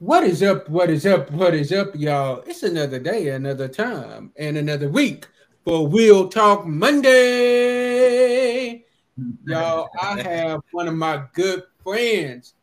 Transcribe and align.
What 0.00 0.22
is 0.22 0.44
up? 0.44 0.68
What 0.68 0.90
is 0.90 1.04
up? 1.06 1.28
What 1.32 1.54
is 1.54 1.72
up, 1.72 1.96
y'all? 1.96 2.44
It's 2.46 2.62
another 2.62 3.00
day, 3.00 3.30
another 3.30 3.66
time, 3.66 4.30
and 4.36 4.56
another 4.56 4.88
week 4.88 5.26
for 5.64 5.88
Real 5.88 6.28
Talk 6.28 6.64
Monday. 6.64 7.14
Y'all, 9.44 9.88
I 10.00 10.22
have 10.22 10.60
one 10.70 10.86
of 10.86 10.94
my 10.94 11.24
good 11.32 11.64
friends, 11.82 12.54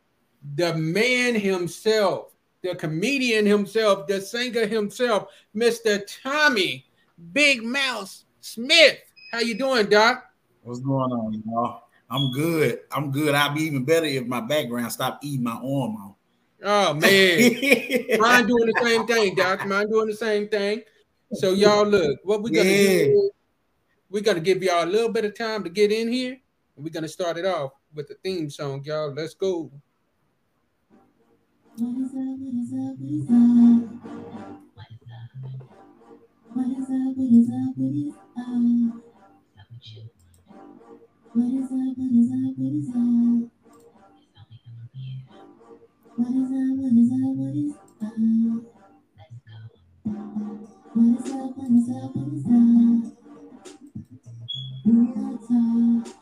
the 0.56 0.76
man 0.76 1.36
himself, 1.36 2.32
the 2.62 2.74
comedian 2.74 3.46
himself, 3.46 4.08
the 4.08 4.22
singer 4.22 4.66
himself, 4.66 5.28
Mr. 5.54 6.08
Tommy 6.24 6.86
Big 7.34 7.62
Mouse 7.64 8.24
Smith. 8.40 9.00
How 9.34 9.40
you 9.40 9.56
doing, 9.56 9.88
Doc? 9.88 10.24
What's 10.64 10.80
going 10.80 11.12
on, 11.12 11.44
y'all? 11.46 11.82
I'm 12.10 12.32
good. 12.32 12.80
I'm 12.94 13.12
good. 13.12 13.36
I'll 13.36 13.54
be 13.54 13.64
even 13.64 13.84
better 13.84 14.06
if 14.06 14.26
my 14.26 14.40
background 14.40 14.90
stopped 14.94 15.26
eating 15.26 15.44
my 15.44 15.52
arm 15.52 15.98
off. 15.98 16.15
Oh 16.68 16.96
man, 16.96 17.02
mine 18.20 18.48
doing 18.48 18.66
the 18.66 18.80
same 18.82 19.06
thing, 19.06 19.36
Doc. 19.36 19.68
Mine 19.68 19.88
doing 19.88 20.08
the 20.08 20.16
same 20.16 20.48
thing. 20.48 20.82
So 21.34 21.54
y'all 21.54 21.86
look, 21.86 22.18
what 22.24 22.42
we 22.42 22.50
gonna 22.50 22.68
yeah. 22.68 23.06
do? 23.06 23.32
We 24.10 24.22
gotta 24.22 24.40
give 24.40 24.64
y'all 24.64 24.84
a 24.84 24.90
little 24.90 25.12
bit 25.12 25.26
of 25.26 25.38
time 25.38 25.64
to 25.64 25.70
get 25.70 25.92
in 25.92 26.12
here, 26.12 26.32
and 26.76 26.84
we're 26.84 26.90
gonna 26.90 27.08
start 27.08 27.38
it 27.38 27.46
off 27.46 27.74
with 27.94 28.08
the 28.08 28.16
theme 28.16 28.50
song, 28.50 28.82
y'all. 28.84 29.14
Let's 29.14 29.36
go. 29.36 29.72
What 31.78 32.02
is 32.02 32.10
up? 32.10 32.34
What 32.40 32.56
is 32.56 32.74
up? 32.74 32.98
What 32.98 33.12
is 33.14 33.30
up? 33.30 34.06
What 36.56 36.66
is 36.66 36.90
up? 36.90 37.14
What 37.16 37.30
is 37.30 37.50
up? 42.32 42.56
What 42.58 42.74
is 42.74 42.90
up? 42.90 43.55
What 46.18 46.30
is 46.30 46.36
up? 46.36 46.78
What 46.80 46.94
is 46.94 47.12
up? 47.12 47.36
What 47.36 47.56
is 47.56 47.74
up? 47.76 48.64
What 50.94 51.08
is 51.12 51.32
up? 51.34 51.58
What 51.58 51.72
is 51.76 51.90
up? 51.92 52.16
What 52.16 52.34
is 52.34 52.46
up? 52.48 53.16
Let's 54.86 55.48
go. 55.50 55.60
What 56.04 56.15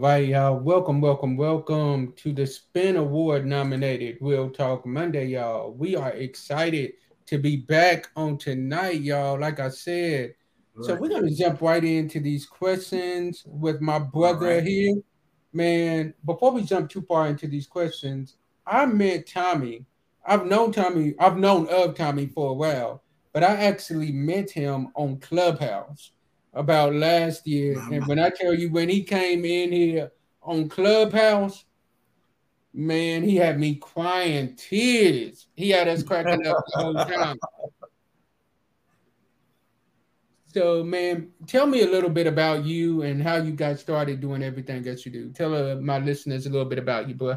right, 0.00 0.28
y'all. 0.28 0.58
Welcome, 0.58 1.02
welcome, 1.02 1.36
welcome 1.36 2.14
to 2.16 2.32
the 2.32 2.46
Spin 2.46 2.96
Award 2.96 3.44
nominated 3.44 4.16
Real 4.22 4.48
Talk 4.48 4.86
Monday, 4.86 5.26
y'all. 5.26 5.72
We 5.72 5.94
are 5.94 6.12
excited 6.12 6.94
to 7.26 7.36
be 7.36 7.56
back 7.56 8.08
on 8.16 8.38
tonight, 8.38 9.02
y'all. 9.02 9.38
Like 9.38 9.60
I 9.60 9.68
said, 9.68 10.34
right. 10.74 10.86
so 10.86 10.94
we're 10.94 11.10
gonna 11.10 11.30
jump 11.30 11.60
right 11.60 11.84
into 11.84 12.18
these 12.18 12.46
questions 12.46 13.42
with 13.44 13.82
my 13.82 13.98
brother 13.98 14.46
right. 14.46 14.64
here. 14.64 14.94
Man, 15.52 16.14
before 16.24 16.52
we 16.52 16.62
jump 16.62 16.88
too 16.88 17.02
far 17.02 17.26
into 17.26 17.46
these 17.46 17.66
questions, 17.66 18.36
I 18.66 18.86
met 18.86 19.26
Tommy. 19.26 19.84
I've 20.24 20.46
known 20.46 20.72
Tommy, 20.72 21.12
I've 21.18 21.36
known 21.36 21.68
of 21.68 21.94
Tommy 21.94 22.26
for 22.26 22.48
a 22.48 22.54
while, 22.54 23.02
but 23.34 23.44
I 23.44 23.54
actually 23.66 24.12
met 24.12 24.50
him 24.50 24.92
on 24.94 25.18
Clubhouse 25.18 26.12
about 26.52 26.94
last 26.94 27.46
year. 27.46 27.80
And 27.92 28.06
when 28.06 28.18
I 28.18 28.30
tell 28.30 28.54
you, 28.54 28.70
when 28.70 28.88
he 28.88 29.02
came 29.02 29.44
in 29.44 29.72
here 29.72 30.12
on 30.42 30.68
Clubhouse, 30.68 31.64
man, 32.72 33.22
he 33.22 33.36
had 33.36 33.58
me 33.58 33.76
crying 33.76 34.56
tears. 34.56 35.48
He 35.54 35.70
had 35.70 35.88
us 35.88 36.02
cracking 36.02 36.46
up 36.46 36.56
the 36.72 36.82
whole 36.82 36.94
time. 36.94 37.38
So, 40.52 40.82
man, 40.82 41.30
tell 41.46 41.66
me 41.66 41.82
a 41.82 41.86
little 41.86 42.10
bit 42.10 42.26
about 42.26 42.64
you 42.64 43.02
and 43.02 43.22
how 43.22 43.36
you 43.36 43.52
got 43.52 43.78
started 43.78 44.20
doing 44.20 44.42
everything 44.42 44.82
that 44.82 45.06
you 45.06 45.12
do. 45.12 45.30
Tell 45.30 45.54
uh, 45.54 45.76
my 45.76 45.98
listeners 45.98 46.46
a 46.46 46.50
little 46.50 46.68
bit 46.68 46.80
about 46.80 47.08
you, 47.08 47.14
boy. 47.14 47.36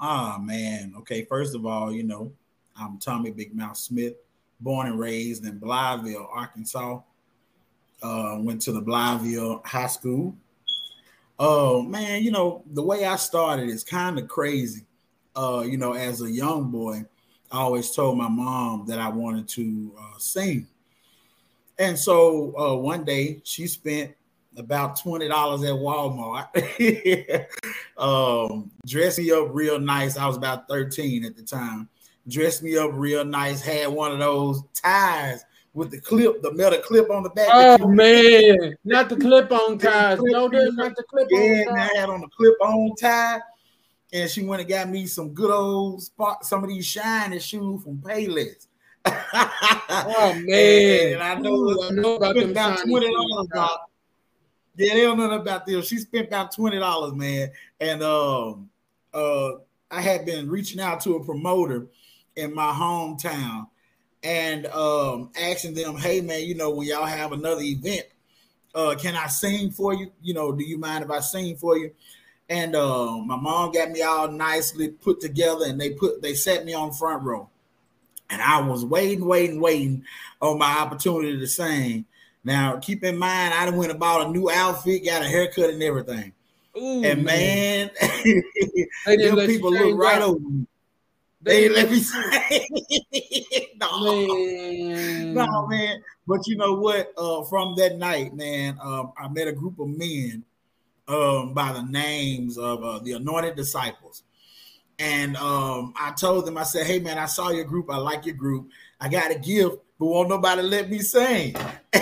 Ah, 0.00 0.38
man. 0.40 0.94
Okay, 0.98 1.24
first 1.24 1.54
of 1.54 1.66
all, 1.66 1.92
you 1.92 2.02
know, 2.02 2.32
I'm 2.78 2.98
Tommy 2.98 3.30
Big 3.30 3.54
Mouth 3.54 3.76
Smith 3.76 4.14
born 4.60 4.86
and 4.86 4.98
raised 4.98 5.44
in 5.44 5.60
Blytheville, 5.60 6.28
Arkansas. 6.30 7.00
Uh, 8.02 8.36
went 8.40 8.60
to 8.62 8.72
the 8.72 8.82
Blytheville 8.82 9.64
High 9.64 9.86
School. 9.86 10.34
Oh 11.38 11.82
man, 11.82 12.22
you 12.22 12.30
know 12.30 12.62
the 12.72 12.82
way 12.82 13.04
I 13.04 13.16
started 13.16 13.68
is 13.68 13.84
kind 13.84 14.18
of 14.18 14.28
crazy. 14.28 14.84
Uh, 15.34 15.64
you 15.66 15.76
know, 15.76 15.92
as 15.92 16.22
a 16.22 16.30
young 16.30 16.70
boy, 16.70 17.04
I 17.50 17.58
always 17.58 17.90
told 17.90 18.16
my 18.16 18.28
mom 18.28 18.86
that 18.86 18.98
I 18.98 19.08
wanted 19.08 19.48
to 19.48 19.92
uh, 19.98 20.18
sing, 20.18 20.66
and 21.78 21.98
so 21.98 22.56
uh, 22.58 22.76
one 22.76 23.04
day 23.04 23.40
she 23.44 23.66
spent 23.66 24.14
about 24.56 25.00
twenty 25.00 25.28
dollars 25.28 25.62
at 25.62 25.72
Walmart. 25.72 26.48
um, 27.98 28.70
dressed 28.86 29.18
me 29.18 29.30
up 29.30 29.48
real 29.52 29.78
nice. 29.78 30.16
I 30.16 30.26
was 30.26 30.36
about 30.36 30.68
thirteen 30.68 31.24
at 31.24 31.36
the 31.36 31.42
time 31.42 31.88
dressed 32.28 32.62
me 32.62 32.76
up 32.76 32.90
real 32.92 33.24
nice, 33.24 33.60
had 33.60 33.88
one 33.88 34.12
of 34.12 34.18
those 34.18 34.62
ties 34.74 35.44
with 35.76 35.90
the 35.90 36.00
clip, 36.00 36.40
the 36.42 36.52
metal 36.52 36.80
clip 36.80 37.10
on 37.10 37.22
the 37.22 37.30
back. 37.30 37.48
Oh 37.52 37.86
man, 37.86 38.74
not 38.84 39.08
the 39.08 39.16
clip 39.16 39.52
on 39.52 39.78
ties. 39.78 40.18
no, 40.22 40.48
there's 40.48 40.74
not 40.74 40.96
the 40.96 41.04
clip 41.04 41.28
yeah, 41.30 41.64
on. 41.68 41.78
I 41.78 41.90
had 41.94 42.08
on 42.08 42.22
the 42.22 42.28
clip 42.28 42.54
on 42.62 42.94
tie. 42.96 43.40
And 44.12 44.30
she 44.30 44.42
went 44.44 44.60
and 44.60 44.70
got 44.70 44.88
me 44.88 45.06
some 45.06 45.34
good 45.34 45.50
old 45.50 46.02
spot, 46.02 46.46
some 46.46 46.62
of 46.62 46.70
these 46.70 46.86
shiny 46.86 47.40
shoes 47.40 47.82
from 47.82 47.98
Payless. 47.98 48.68
oh 49.04 50.42
man, 50.46 51.14
and 51.14 51.22
I 51.22 51.34
know, 51.34 51.54
Ooh, 51.54 51.82
I 51.82 51.90
know 51.90 52.14
about 52.16 52.34
them 52.36 52.50
about 52.50 52.78
twenty 52.86 53.12
dollars. 53.12 53.48
Yeah, 54.76 54.94
they 54.94 55.02
don't 55.02 55.18
know 55.18 55.30
about 55.30 55.66
this. 55.66 55.88
She 55.88 55.98
spent 55.98 56.28
about 56.28 56.54
twenty 56.54 56.78
dollars, 56.78 57.12
man. 57.14 57.50
And 57.80 58.02
um, 58.02 58.70
uh, 59.12 59.50
I 59.90 60.00
had 60.00 60.24
been 60.24 60.48
reaching 60.48 60.80
out 60.80 61.00
to 61.02 61.16
a 61.16 61.24
promoter 61.24 61.88
in 62.36 62.54
my 62.54 62.70
hometown 62.70 63.66
and 64.22 64.66
um, 64.66 65.30
asking 65.40 65.74
them, 65.74 65.96
hey 65.96 66.20
man, 66.20 66.42
you 66.42 66.54
know, 66.54 66.70
when 66.70 66.86
y'all 66.86 67.06
have 67.06 67.32
another 67.32 67.62
event, 67.62 68.06
uh, 68.74 68.94
can 68.94 69.16
I 69.16 69.26
sing 69.26 69.70
for 69.70 69.94
you? 69.94 70.12
You 70.22 70.34
know, 70.34 70.52
do 70.52 70.64
you 70.64 70.78
mind 70.78 71.04
if 71.04 71.10
I 71.10 71.20
sing 71.20 71.56
for 71.56 71.78
you? 71.78 71.92
And 72.48 72.76
uh, 72.76 73.16
my 73.18 73.36
mom 73.36 73.72
got 73.72 73.90
me 73.90 74.02
all 74.02 74.30
nicely 74.30 74.88
put 74.88 75.20
together, 75.20 75.64
and 75.64 75.80
they 75.80 75.90
put 75.90 76.22
they 76.22 76.34
set 76.34 76.64
me 76.64 76.74
on 76.74 76.92
front 76.92 77.24
row, 77.24 77.48
and 78.30 78.40
I 78.40 78.60
was 78.60 78.84
waiting, 78.84 79.24
waiting, 79.24 79.60
waiting 79.60 80.04
on 80.40 80.58
my 80.58 80.78
opportunity 80.78 81.38
to 81.38 81.46
sing. 81.46 82.04
Now, 82.44 82.76
keep 82.76 83.02
in 83.02 83.16
mind, 83.18 83.54
I 83.54 83.68
went 83.70 83.90
and 83.90 83.98
bought 83.98 84.28
a 84.28 84.30
new 84.30 84.48
outfit, 84.48 85.04
got 85.04 85.22
a 85.22 85.26
haircut, 85.26 85.70
and 85.70 85.82
everything. 85.82 86.32
Ooh, 86.76 87.02
and 87.02 87.24
man, 87.24 87.90
man 88.00 88.42
people 89.46 89.72
look 89.72 89.98
right 89.98 90.22
over 90.22 90.38
me. 90.38 90.66
They 91.46 91.68
let 91.68 91.88
me 91.88 92.00
say, 92.00 92.66
no, 93.76 94.02
man. 94.02 95.32
no, 95.32 95.66
man. 95.68 96.02
But 96.26 96.44
you 96.48 96.56
know 96.56 96.72
what? 96.72 97.12
Uh, 97.16 97.44
from 97.44 97.76
that 97.76 97.98
night, 97.98 98.34
man, 98.34 98.76
um, 98.82 99.12
I 99.16 99.28
met 99.28 99.46
a 99.46 99.52
group 99.52 99.78
of 99.78 99.86
men 99.86 100.44
um, 101.06 101.54
by 101.54 101.72
the 101.72 101.82
names 101.82 102.58
of 102.58 102.82
uh, 102.82 102.98
the 102.98 103.12
Anointed 103.12 103.54
Disciples, 103.54 104.24
and 104.98 105.36
um, 105.36 105.94
I 105.96 106.10
told 106.18 106.46
them, 106.46 106.58
I 106.58 106.64
said, 106.64 106.84
"Hey, 106.84 106.98
man, 106.98 107.16
I 107.16 107.26
saw 107.26 107.50
your 107.50 107.64
group. 107.64 107.90
I 107.90 107.98
like 107.98 108.26
your 108.26 108.34
group. 108.34 108.68
I 109.00 109.08
got 109.08 109.30
a 109.30 109.38
gift, 109.38 109.76
but 110.00 110.06
won't 110.06 110.28
nobody 110.28 110.62
let 110.62 110.90
me 110.90 110.98
sing." 110.98 111.54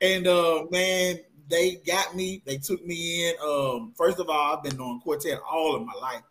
and 0.00 0.26
uh, 0.26 0.64
man, 0.68 1.20
they 1.48 1.76
got 1.86 2.16
me. 2.16 2.42
They 2.44 2.56
took 2.56 2.84
me 2.84 3.28
in. 3.28 3.34
Um, 3.40 3.92
first 3.96 4.18
of 4.18 4.28
all, 4.28 4.56
I've 4.56 4.64
been 4.64 4.76
doing 4.76 5.00
quartet 5.00 5.38
all 5.48 5.76
of 5.76 5.86
my 5.86 5.94
life 5.94 6.22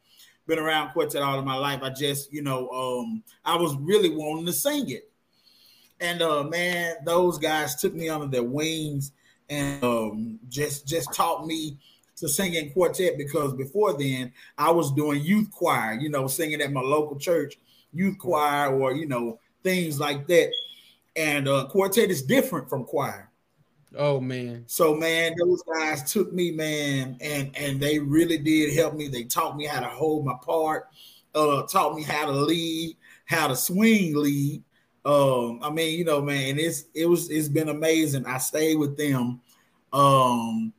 been 0.48 0.60
around 0.60 0.92
quartet 0.92 1.22
all 1.22 1.40
of 1.40 1.46
my 1.46 1.56
life. 1.56 1.82
I 1.84 1.90
just, 1.90 2.32
you 2.34 2.42
know, 2.42 2.70
um, 2.70 3.24
I 3.46 3.56
was 3.56 3.76
really 3.78 4.10
wanting 4.10 4.46
to 4.48 4.54
sing 4.54 4.90
it. 4.90 5.12
And 6.02 6.22
uh 6.24 6.44
man, 6.44 6.96
those 7.06 7.38
guys 7.38 7.76
took 7.76 7.94
me 7.94 8.10
under 8.10 8.26
their 8.26 8.44
wings 8.44 9.12
and 9.50 9.84
um 9.84 10.40
just 10.50 10.88
just 10.88 11.14
taught 11.14 11.46
me 11.46 11.78
to 12.16 12.28
sing 12.28 12.56
in 12.56 12.72
quartet 12.72 13.18
because 13.18 13.54
before 13.54 13.98
then 13.98 14.34
I 14.58 14.72
was 14.72 14.92
doing 14.92 15.24
youth 15.24 15.52
choir, 15.52 15.94
you 15.94 16.10
know, 16.10 16.28
singing 16.28 16.60
at 16.62 16.72
my 16.74 16.82
local 16.82 17.20
church, 17.20 17.58
youth 17.94 18.18
choir 18.18 18.76
or 18.76 18.94
you 18.94 19.06
know, 19.06 19.40
things 19.64 20.00
like 20.00 20.26
that. 20.28 20.52
And 21.16 21.48
uh 21.48 21.68
quartet 21.68 22.10
is 22.10 22.24
different 22.24 22.68
from 22.68 22.84
choir. 22.84 23.31
Oh 23.96 24.22
man. 24.22 24.64
So 24.68 24.96
man, 24.96 25.36
those 25.38 25.62
guys 25.64 26.12
took 26.12 26.32
me, 26.32 26.52
man, 26.52 27.18
and 27.20 27.56
and 27.56 27.80
they 27.80 28.00
really 28.00 28.38
did 28.38 28.74
help 28.74 28.96
me. 28.96 29.08
They 29.08 29.24
taught 29.24 29.58
me 29.58 29.66
how 29.66 29.82
to 29.82 29.88
hold 29.88 30.26
my 30.26 30.36
part, 30.42 30.88
uh, 31.36 31.64
taught 31.64 31.96
me 31.96 32.04
how 32.04 32.26
to 32.26 32.32
lead, 32.32 32.96
how 33.26 33.48
to 33.48 33.56
swing 33.56 34.16
lead. 34.16 34.64
Um, 35.04 35.60
I 35.62 35.70
mean, 35.72 35.98
you 35.98 36.06
know, 36.06 36.22
man, 36.22 36.58
it's 36.58 36.86
it 36.94 37.06
was 37.06 37.30
it's 37.30 37.50
been 37.50 37.70
amazing. 37.70 38.26
I 38.26 38.38
stayed 38.38 38.78
with 38.78 38.98
them 38.98 39.42
um 39.94 40.72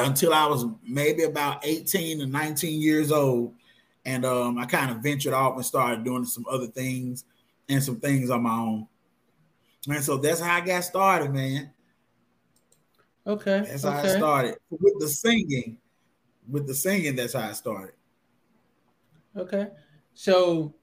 until 0.00 0.32
I 0.34 0.46
was 0.46 0.64
maybe 0.82 1.24
about 1.24 1.64
18 1.64 2.20
to 2.20 2.26
19 2.26 2.80
years 2.80 3.12
old. 3.12 3.54
And 4.04 4.24
um, 4.24 4.58
I 4.58 4.64
kind 4.64 4.90
of 4.90 4.98
ventured 4.98 5.34
off 5.34 5.56
and 5.56 5.64
started 5.64 6.04
doing 6.04 6.24
some 6.24 6.46
other 6.50 6.66
things 6.66 7.24
and 7.68 7.82
some 7.82 8.00
things 8.00 8.30
on 8.30 8.42
my 8.42 8.58
own. 8.58 8.86
And 9.88 10.02
so 10.02 10.16
that's 10.16 10.40
how 10.40 10.56
I 10.56 10.60
got 10.62 10.84
started, 10.84 11.32
man. 11.32 11.70
Okay. 13.30 13.64
That's 13.68 13.84
okay. 13.84 13.96
how 13.96 14.02
I 14.02 14.16
started 14.16 14.56
with 14.70 14.94
the 14.98 15.08
singing. 15.08 15.78
With 16.48 16.66
the 16.66 16.74
singing, 16.74 17.14
that's 17.14 17.34
how 17.34 17.48
I 17.48 17.52
started. 17.52 17.94
Okay. 19.36 19.68
So 20.14 20.74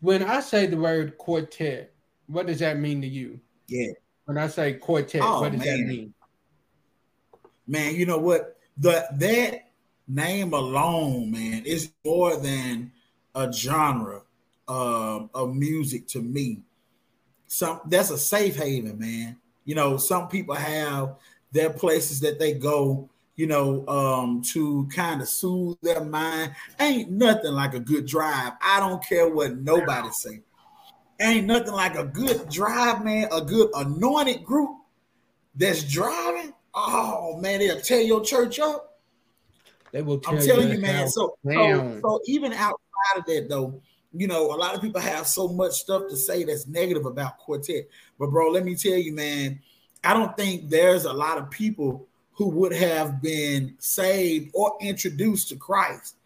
when 0.00 0.22
I 0.22 0.40
say 0.40 0.66
the 0.66 0.76
word 0.76 1.16
quartet, 1.16 1.94
what 2.26 2.46
does 2.46 2.58
that 2.58 2.78
mean 2.78 3.00
to 3.00 3.06
you? 3.08 3.40
Yeah. 3.66 3.92
When 4.26 4.36
I 4.36 4.48
say 4.48 4.74
quartet, 4.74 5.22
oh, 5.24 5.40
what 5.40 5.52
does 5.52 5.60
man. 5.60 5.80
that 5.80 5.86
mean? 5.86 6.14
Man, 7.66 7.94
you 7.94 8.04
know 8.04 8.18
what? 8.18 8.58
The 8.76 9.06
that 9.12 9.70
name 10.06 10.52
alone, 10.52 11.30
man, 11.30 11.64
is 11.64 11.92
more 12.04 12.36
than 12.36 12.92
a 13.34 13.50
genre 13.50 14.20
uh, 14.68 15.20
of 15.34 15.54
music 15.54 16.06
to 16.08 16.20
me. 16.20 16.62
Some 17.46 17.80
that's 17.86 18.10
a 18.10 18.18
safe 18.18 18.56
haven, 18.56 18.98
man. 18.98 19.38
You 19.64 19.74
know, 19.74 19.96
some 19.96 20.28
people 20.28 20.54
have 20.54 21.16
their 21.54 21.70
places 21.70 22.20
that 22.20 22.38
they 22.38 22.52
go, 22.52 23.08
you 23.36 23.46
know, 23.46 23.86
um, 23.86 24.42
to 24.42 24.86
kind 24.94 25.22
of 25.22 25.28
soothe 25.28 25.78
their 25.82 26.04
mind. 26.04 26.54
Ain't 26.80 27.10
nothing 27.10 27.52
like 27.52 27.74
a 27.74 27.80
good 27.80 28.06
drive. 28.06 28.52
I 28.60 28.80
don't 28.80 29.02
care 29.02 29.32
what 29.32 29.56
nobody 29.56 30.10
say. 30.10 30.42
Ain't 31.20 31.46
nothing 31.46 31.72
like 31.72 31.94
a 31.94 32.04
good 32.04 32.48
drive, 32.50 33.04
man. 33.04 33.28
A 33.32 33.40
good 33.40 33.70
anointed 33.74 34.44
group 34.44 34.78
that's 35.54 35.84
driving. 35.84 36.52
Oh 36.74 37.38
man, 37.40 37.60
they'll 37.60 37.80
tear 37.80 38.00
your 38.00 38.24
church 38.24 38.58
up. 38.58 38.98
They 39.92 40.02
will. 40.02 40.20
I'm 40.26 40.38
telling 40.38 40.72
you, 40.72 40.80
man. 40.80 41.08
So, 41.08 41.38
so, 41.44 42.00
so 42.02 42.20
even 42.26 42.52
outside 42.52 43.18
of 43.18 43.26
that, 43.26 43.46
though, 43.48 43.80
you 44.12 44.26
know, 44.26 44.52
a 44.52 44.56
lot 44.56 44.74
of 44.74 44.80
people 44.80 45.00
have 45.00 45.28
so 45.28 45.46
much 45.46 45.74
stuff 45.74 46.02
to 46.08 46.16
say 46.16 46.42
that's 46.42 46.66
negative 46.66 47.06
about 47.06 47.38
quartet. 47.38 47.88
But 48.18 48.30
bro, 48.30 48.50
let 48.50 48.64
me 48.64 48.74
tell 48.74 48.98
you, 48.98 49.12
man, 49.12 49.60
I 50.04 50.12
don't 50.12 50.36
think 50.36 50.68
there's 50.68 51.04
a 51.04 51.12
lot 51.12 51.38
of 51.38 51.50
people 51.50 52.06
who 52.32 52.48
would 52.48 52.72
have 52.72 53.22
been 53.22 53.74
saved 53.78 54.50
or 54.54 54.76
introduced 54.80 55.48
to 55.48 55.56
Christ, 55.56 56.16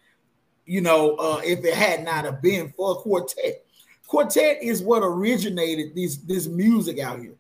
you 0.67 0.81
know, 0.81 1.15
uh, 1.17 1.41
if 1.45 1.65
it 1.65 1.75
had 1.75 2.05
not 2.05 2.25
have 2.25 2.43
been 2.43 2.73
for 2.77 2.93
a 2.93 2.95
quartet. 2.97 3.65
Quartet 4.07 4.63
is 4.63 4.83
what 4.83 5.03
originated 5.03 5.95
this 5.95 6.17
this 6.17 6.47
music 6.47 6.99
out 6.99 7.21
here. 7.21 7.35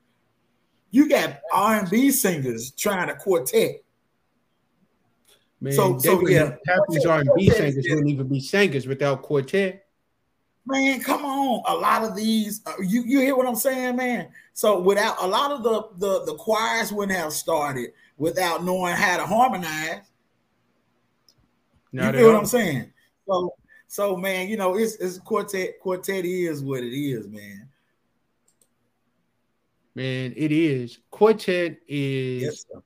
You 0.90 1.08
got 1.08 1.40
R 1.52 1.81
and 1.81 1.90
B 1.90 2.11
singers 2.11 2.70
trying 2.73 3.08
to 3.08 3.14
quartet. 3.14 3.82
Man, 5.61 5.73
so, 5.73 5.99
so 5.99 6.29
yeah, 6.29 6.55
half 6.67 6.81
these 6.88 7.05
R 7.05 7.20
and 7.20 7.31
B 7.37 7.50
singers 7.50 7.87
wouldn't 7.88 8.08
even 8.08 8.29
be 8.29 8.38
singers 8.38 8.87
without 8.87 9.23
quartet. 9.23 9.88
Man, 10.69 11.00
come 11.00 11.25
on. 11.25 11.62
A 11.67 11.75
lot 11.75 12.05
of 12.05 12.15
these, 12.15 12.61
uh, 12.67 12.75
you 12.82 13.03
you 13.03 13.20
hear 13.20 13.35
what 13.35 13.47
I'm 13.47 13.56
saying, 13.56 13.97
man? 13.97 14.29
So 14.53 14.79
without 14.79 15.17
a 15.23 15.26
lot 15.26 15.50
of 15.50 15.62
the 15.62 15.88
the, 15.97 16.25
the 16.26 16.35
choirs 16.35 16.93
wouldn't 16.93 17.17
have 17.17 17.32
started 17.32 17.93
without 18.19 18.65
knowing 18.65 18.94
how 18.94 19.17
to 19.17 19.25
harmonize. 19.25 20.03
Not 21.91 22.15
you 22.15 22.20
know 22.20 22.26
what 22.26 22.37
I'm 22.37 22.47
saying? 22.47 22.93
So 23.26 23.55
so 23.87 24.15
man, 24.15 24.49
you 24.49 24.59
know, 24.59 24.76
it's 24.76 24.97
it's 24.97 25.19
quartet 25.19 25.81
quartet 25.81 26.26
is 26.26 26.62
what 26.62 26.82
it 26.82 26.94
is, 26.94 27.26
man. 27.29 27.70
Man, 29.94 30.35
it 30.37 30.53
is. 30.53 30.99
Quartet 31.11 31.79
is 31.88 32.43
yes, 32.43 32.82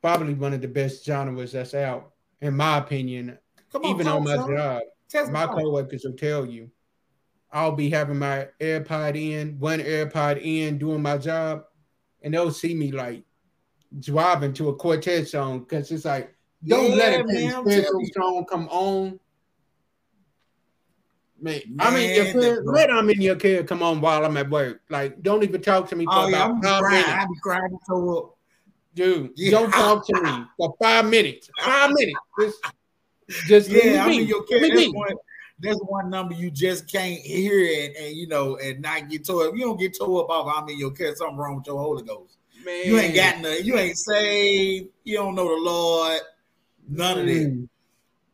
probably 0.00 0.32
one 0.32 0.54
of 0.54 0.62
the 0.62 0.68
best 0.68 1.04
genres 1.04 1.52
that's 1.52 1.74
out, 1.74 2.12
in 2.40 2.56
my 2.56 2.78
opinion. 2.78 3.38
On, 3.74 3.84
even 3.84 4.08
on 4.08 4.24
my 4.24 4.36
job 4.36 4.80
my 5.30 5.46
coworkers 5.46 6.04
will 6.04 6.12
tell 6.12 6.46
you, 6.46 6.70
I'll 7.52 7.72
be 7.72 7.90
having 7.90 8.18
my 8.18 8.48
AirPod 8.60 9.16
in, 9.16 9.58
one 9.58 9.80
AirPod 9.80 10.42
in, 10.42 10.78
doing 10.78 11.02
my 11.02 11.18
job, 11.18 11.64
and 12.22 12.34
they'll 12.34 12.50
see 12.50 12.74
me 12.74 12.90
like 12.90 13.22
driving 14.00 14.52
to 14.54 14.70
a 14.70 14.74
quartet 14.76 15.28
song 15.28 15.60
because 15.60 15.90
it's 15.90 16.04
like, 16.04 16.34
don't 16.64 16.90
yeah, 16.90 16.96
let 16.96 17.26
a 17.26 17.50
spiritual 17.50 18.00
song 18.12 18.46
come 18.50 18.68
on. 18.68 19.20
Man, 21.40 21.60
man, 21.68 21.86
I'm 21.86 21.96
in 21.96 22.14
your 22.14 22.32
care. 22.32 22.62
Let 22.64 22.90
I'm 22.90 23.10
in 23.10 23.20
your 23.20 23.36
care. 23.36 23.64
Come 23.64 23.82
on 23.82 24.00
while 24.00 24.24
I'm 24.24 24.36
at 24.36 24.48
work. 24.48 24.80
Like, 24.88 25.22
don't 25.22 25.42
even 25.42 25.60
talk 25.60 25.88
to 25.90 25.96
me 25.96 26.06
for 26.06 26.12
oh, 26.12 26.28
about 26.28 26.54
yeah, 26.62 26.70
five 26.70 26.80
crying. 26.80 27.02
minutes. 27.02 27.12
I 27.12 27.26
be 27.26 27.40
crying 27.42 27.78
so 27.86 28.34
Dude, 28.94 29.32
yeah. 29.34 29.50
don't 29.50 29.72
talk 29.72 30.06
to 30.06 30.22
me 30.22 30.44
for 30.56 30.74
five 30.80 31.06
minutes. 31.06 31.50
Five 31.60 31.90
minutes. 31.92 32.18
Just 32.40 32.64
just 33.46 33.70
yeah, 33.70 34.04
I 34.04 34.08
mean, 34.08 34.26
your 34.26 34.44
cat, 34.44 34.60
that's, 34.60 34.92
one, 34.92 35.16
that's 35.58 35.78
one 35.80 36.10
number 36.10 36.34
you 36.34 36.50
just 36.50 36.90
can't 36.90 37.20
hear 37.20 37.84
and, 37.84 37.96
and 37.96 38.16
you 38.16 38.26
know 38.26 38.56
and 38.56 38.80
not 38.80 39.08
get 39.08 39.26
tore 39.26 39.48
up. 39.48 39.54
You 39.54 39.62
don't 39.62 39.78
get 39.78 39.96
tore 39.96 40.24
up 40.24 40.30
off. 40.30 40.52
I 40.56 40.64
mean, 40.64 40.78
your 40.78 40.90
cat, 40.90 41.16
something 41.16 41.36
wrong 41.36 41.56
with 41.56 41.66
your 41.66 41.78
Holy 41.78 42.02
Ghost. 42.02 42.36
Man. 42.64 42.86
You 42.86 42.98
ain't 42.98 43.14
got 43.14 43.40
nothing. 43.40 43.64
You 43.64 43.76
ain't 43.76 43.96
saved. 43.96 44.88
You 45.04 45.16
don't 45.18 45.34
know 45.34 45.48
the 45.48 45.70
Lord. 45.70 46.20
None 46.88 47.18
of 47.18 47.26
that. 47.26 47.32
Mm. 47.32 47.68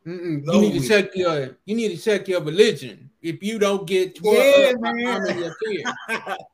Mm-mm. 0.07 0.53
You 0.53 0.61
need 0.61 0.81
to 0.81 0.87
check 0.87 1.15
your. 1.15 1.57
You 1.65 1.75
need 1.75 1.89
to 1.89 1.97
check 1.97 2.27
your 2.27 2.41
religion. 2.41 3.09
If 3.21 3.43
you 3.43 3.59
don't 3.59 3.85
get 3.85 4.15
tore 4.15 4.33
yeah, 4.33 4.71
up, 4.73 4.81
man. 4.81 5.07
I'm 5.07 5.25
in 5.27 5.39
your 5.39 5.55
care. 5.63 6.37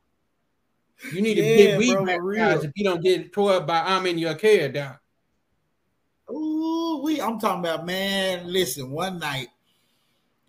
You 1.12 1.22
need 1.22 1.36
to 1.36 1.42
yeah, 1.42 1.56
get 1.56 1.78
weed 1.78 1.96
baptized 2.04 2.64
if 2.64 2.72
you 2.74 2.84
don't 2.84 3.02
get 3.02 3.32
tore 3.32 3.52
up 3.52 3.66
by 3.66 3.80
I'm 3.80 4.06
in 4.06 4.18
your 4.18 4.34
care, 4.34 4.68
doc. 4.68 5.00
Ooh, 6.30 6.77
we 7.02 7.20
I'm 7.20 7.38
talking 7.38 7.60
about 7.60 7.86
man. 7.86 8.50
Listen, 8.50 8.90
one 8.90 9.18
night, 9.18 9.48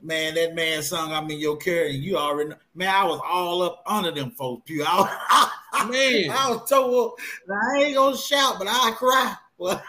man, 0.01 0.35
that 0.35 0.55
man 0.55 0.83
sung 0.83 1.11
I'm 1.11 1.29
in 1.29 1.39
your 1.39 1.57
care, 1.57 1.87
and 1.87 2.03
you 2.03 2.17
already 2.17 2.49
know, 2.49 2.55
man, 2.75 2.89
I 2.93 3.03
was 3.05 3.21
all 3.25 3.61
up 3.61 3.83
under 3.85 4.11
them 4.11 4.31
folks. 4.31 4.63
Pew. 4.65 4.83
I, 4.87 5.87
man, 5.89 6.31
I 6.31 6.49
was 6.49 6.69
told 6.69 7.19
I 7.49 7.83
ain't 7.83 7.95
gonna 7.95 8.17
shout, 8.17 8.57
but 8.59 8.67
I 8.69 8.91
cry. 8.97 9.35
right, 9.59 9.83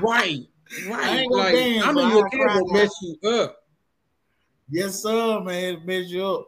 right. 0.00 0.46
I 0.90 1.18
ain't 1.18 1.30
gonna 1.30 1.42
like, 1.42 1.54
dance, 1.54 1.84
I'm 1.84 1.98
in 1.98 2.08
your 2.10 2.28
care 2.28 2.48
will 2.62 2.72
mess 2.72 2.90
you 3.02 3.30
up. 3.30 3.56
Yes, 4.70 5.02
sir, 5.02 5.40
man. 5.40 5.82
Mess 5.84 6.08
you 6.08 6.26
up. 6.26 6.46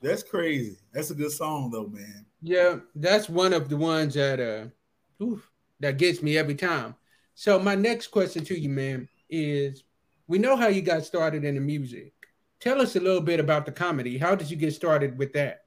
That's 0.00 0.22
crazy. 0.22 0.78
That's 0.92 1.10
a 1.10 1.14
good 1.14 1.30
song 1.30 1.70
though, 1.70 1.86
man. 1.86 2.26
Yeah, 2.42 2.78
that's 2.96 3.28
one 3.28 3.52
of 3.52 3.68
the 3.68 3.76
ones 3.76 4.14
that 4.14 4.40
uh 4.40 5.24
oof, 5.24 5.48
that 5.78 5.98
gets 5.98 6.22
me 6.22 6.36
every 6.36 6.56
time. 6.56 6.96
So 7.34 7.58
my 7.58 7.74
next 7.74 8.08
question 8.08 8.44
to 8.44 8.58
you, 8.58 8.68
man, 8.68 9.08
is 9.30 9.84
we 10.26 10.38
know 10.38 10.56
how 10.56 10.68
you 10.68 10.82
got 10.82 11.04
started 11.04 11.44
in 11.44 11.54
the 11.54 11.60
music. 11.60 12.12
Tell 12.60 12.80
us 12.80 12.94
a 12.96 13.00
little 13.00 13.20
bit 13.20 13.40
about 13.40 13.66
the 13.66 13.72
comedy. 13.72 14.18
How 14.18 14.34
did 14.34 14.50
you 14.50 14.56
get 14.56 14.72
started 14.74 15.18
with 15.18 15.32
that? 15.32 15.64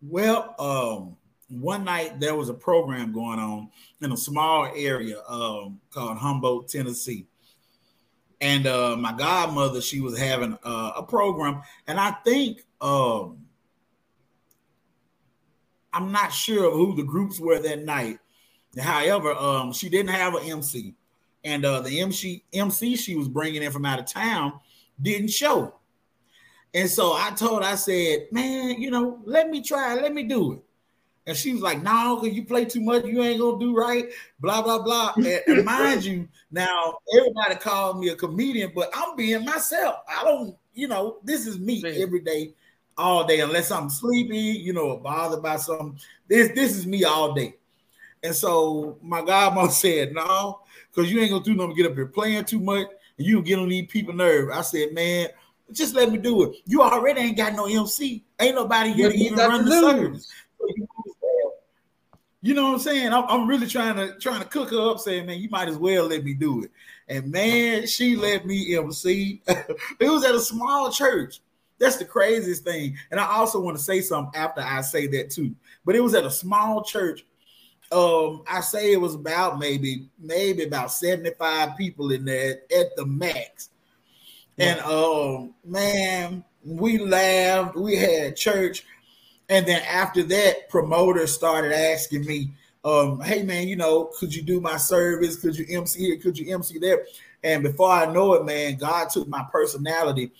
Well, 0.00 0.54
um, 0.58 1.16
one 1.48 1.84
night 1.84 2.20
there 2.20 2.34
was 2.34 2.48
a 2.48 2.54
program 2.54 3.12
going 3.12 3.38
on 3.38 3.70
in 4.00 4.12
a 4.12 4.16
small 4.16 4.70
area 4.74 5.22
um, 5.28 5.80
called 5.90 6.18
Humboldt, 6.18 6.68
Tennessee. 6.68 7.26
And 8.40 8.66
uh, 8.66 8.96
my 8.96 9.12
godmother, 9.12 9.80
she 9.80 10.00
was 10.00 10.18
having 10.18 10.58
uh, 10.64 10.92
a 10.96 11.02
program, 11.02 11.62
and 11.86 11.98
I 11.98 12.10
think 12.24 12.62
um, 12.80 13.38
I'm 15.92 16.12
not 16.12 16.32
sure 16.32 16.66
of 16.66 16.74
who 16.74 16.96
the 16.96 17.04
groups 17.04 17.38
were 17.38 17.58
that 17.60 17.84
night. 17.84 18.18
However, 18.78 19.32
um, 19.34 19.72
she 19.72 19.88
didn't 19.88 20.10
have 20.10 20.34
an 20.34 20.44
MC, 20.44 20.94
and 21.44 21.64
uh, 21.64 21.80
the 21.80 22.00
MC 22.00 22.44
MC 22.52 22.96
she 22.96 23.14
was 23.14 23.28
bringing 23.28 23.62
in 23.62 23.70
from 23.70 23.84
out 23.84 24.00
of 24.00 24.06
town 24.06 24.60
didn't 25.00 25.30
show. 25.30 25.74
And 26.72 26.90
so 26.90 27.12
I 27.12 27.30
told, 27.36 27.62
I 27.62 27.76
said, 27.76 28.26
man, 28.32 28.80
you 28.80 28.90
know, 28.90 29.20
let 29.24 29.48
me 29.48 29.62
try, 29.62 29.94
let 29.94 30.12
me 30.12 30.24
do 30.24 30.54
it. 30.54 30.58
And 31.26 31.36
she 31.36 31.52
was 31.52 31.62
like, 31.62 31.82
no, 31.82 32.18
because 32.20 32.36
you 32.36 32.44
play 32.44 32.64
too 32.64 32.80
much, 32.80 33.04
you 33.06 33.22
ain't 33.22 33.40
gonna 33.40 33.58
do 33.58 33.74
right, 33.74 34.06
blah, 34.40 34.60
blah, 34.60 34.82
blah. 34.82 35.12
and, 35.16 35.40
and 35.46 35.64
mind 35.64 36.04
you, 36.04 36.28
now 36.50 36.98
everybody 37.16 37.54
called 37.54 37.98
me 37.98 38.08
a 38.08 38.16
comedian, 38.16 38.72
but 38.74 38.90
I'm 38.92 39.16
being 39.16 39.44
myself. 39.44 39.96
I 40.08 40.24
don't, 40.24 40.56
you 40.74 40.88
know, 40.88 41.18
this 41.22 41.46
is 41.46 41.58
me 41.58 41.80
man. 41.80 41.94
every 41.96 42.20
day 42.20 42.54
all 42.96 43.26
day 43.26 43.40
unless 43.40 43.70
I'm 43.70 43.88
sleepy, 43.88 44.36
you 44.36 44.72
know, 44.72 44.96
bothered 44.98 45.42
by 45.42 45.56
something. 45.56 45.98
This 46.28 46.50
this 46.54 46.76
is 46.76 46.86
me 46.86 47.04
all 47.04 47.32
day. 47.32 47.54
And 48.24 48.34
so 48.34 48.98
my 49.02 49.22
godmother 49.22 49.70
said, 49.70 50.12
no, 50.12 50.60
because 50.90 51.12
you 51.12 51.20
ain't 51.20 51.30
gonna 51.30 51.44
do 51.44 51.54
nothing 51.54 51.76
get 51.76 51.86
up 51.86 51.94
here 51.94 52.06
playing 52.06 52.46
too 52.46 52.58
much 52.58 52.88
and 53.18 53.26
you 53.26 53.40
get 53.42 53.58
on 53.58 53.68
these 53.68 53.86
people 53.86 54.14
nerve. 54.14 54.50
I 54.50 54.62
said, 54.62 54.92
man, 54.92 55.28
just 55.72 55.94
let 55.94 56.10
me 56.10 56.18
do 56.18 56.42
it. 56.44 56.56
You 56.66 56.82
already 56.82 57.20
ain't 57.20 57.36
got 57.36 57.54
no 57.54 57.66
MC. 57.66 58.24
Ain't 58.40 58.54
nobody 58.54 58.92
here 58.92 59.10
to 59.10 59.16
even 59.16 59.38
run 59.38 59.64
the 59.64 59.70
service. 59.70 60.32
you 62.42 62.54
know 62.54 62.64
what 62.64 62.74
I'm 62.74 62.78
saying? 62.80 63.12
I'm, 63.12 63.24
I'm, 63.28 63.46
really 63.46 63.66
trying 63.66 63.96
to 63.96 64.18
trying 64.18 64.40
to 64.40 64.48
cook 64.48 64.70
her 64.70 64.90
up, 64.90 64.98
saying, 64.98 65.26
man, 65.26 65.40
you 65.40 65.48
might 65.48 65.68
as 65.68 65.76
well 65.76 66.06
let 66.06 66.24
me 66.24 66.34
do 66.34 66.64
it. 66.64 66.70
And 67.08 67.30
man, 67.30 67.86
she 67.86 68.16
let 68.16 68.46
me 68.46 68.76
MC. 68.76 69.42
it 69.46 70.10
was 70.10 70.24
at 70.24 70.34
a 70.34 70.40
small 70.40 70.90
church 70.90 71.40
That's 71.78 71.96
the 71.96 72.04
craziest 72.04 72.64
thing. 72.64 72.96
And 73.10 73.20
I 73.20 73.26
also 73.26 73.60
want 73.60 73.76
to 73.76 73.82
say 73.82 74.00
something 74.00 74.38
after 74.38 74.60
I 74.60 74.80
say 74.80 75.06
that 75.08 75.30
too. 75.30 75.54
But 75.84 75.96
it 75.96 76.00
was 76.00 76.14
at 76.14 76.24
a 76.24 76.30
small 76.30 76.82
church. 76.82 77.24
Um, 77.92 78.42
I 78.48 78.60
say 78.60 78.92
it 78.92 79.00
was 79.00 79.14
about 79.14 79.58
maybe 79.58 80.08
maybe 80.18 80.64
about 80.64 80.92
75 80.92 81.76
people 81.76 82.10
in 82.10 82.24
there 82.24 82.62
at 82.76 82.96
the 82.96 83.06
max. 83.06 83.70
And 84.58 84.80
um, 84.80 85.54
man, 85.64 86.44
we 86.64 86.98
laughed, 86.98 87.76
we 87.76 87.96
had 87.96 88.36
church, 88.36 88.84
and 89.48 89.66
then 89.66 89.82
after 89.82 90.22
that, 90.22 90.68
promoters 90.70 91.34
started 91.34 91.72
asking 91.72 92.24
me, 92.24 92.52
um, 92.84 93.20
hey 93.20 93.42
man, 93.42 93.68
you 93.68 93.76
know, 93.76 94.10
could 94.18 94.34
you 94.34 94.42
do 94.42 94.60
my 94.60 94.76
service? 94.76 95.36
Could 95.36 95.56
you 95.56 95.66
MC 95.78 96.00
here? 96.00 96.18
Could 96.18 96.38
you 96.38 96.54
MC 96.54 96.78
there? 96.78 97.04
And 97.42 97.62
before 97.62 97.90
I 97.90 98.10
know 98.12 98.34
it, 98.34 98.44
man, 98.44 98.76
God 98.76 99.10
took 99.10 99.28
my 99.28 99.44
personality 99.50 100.32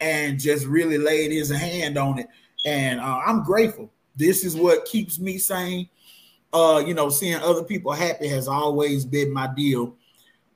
and 0.00 0.38
just 0.38 0.66
really 0.66 0.98
laid 0.98 1.32
his 1.32 1.50
hand 1.50 1.98
on 1.98 2.18
it. 2.18 2.28
And 2.64 3.00
uh, 3.00 3.20
I'm 3.24 3.44
grateful. 3.44 3.90
This 4.14 4.44
is 4.44 4.56
what 4.56 4.86
keeps 4.86 5.18
me 5.18 5.38
sane. 5.38 5.88
Uh, 6.52 6.82
you 6.86 6.94
know, 6.94 7.08
seeing 7.08 7.36
other 7.36 7.64
people 7.64 7.92
happy 7.92 8.28
has 8.28 8.48
always 8.48 9.04
been 9.04 9.32
my 9.32 9.46
deal. 9.54 9.94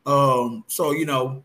Um, 0.06 0.64
so 0.66 0.92
you 0.92 1.04
know, 1.06 1.44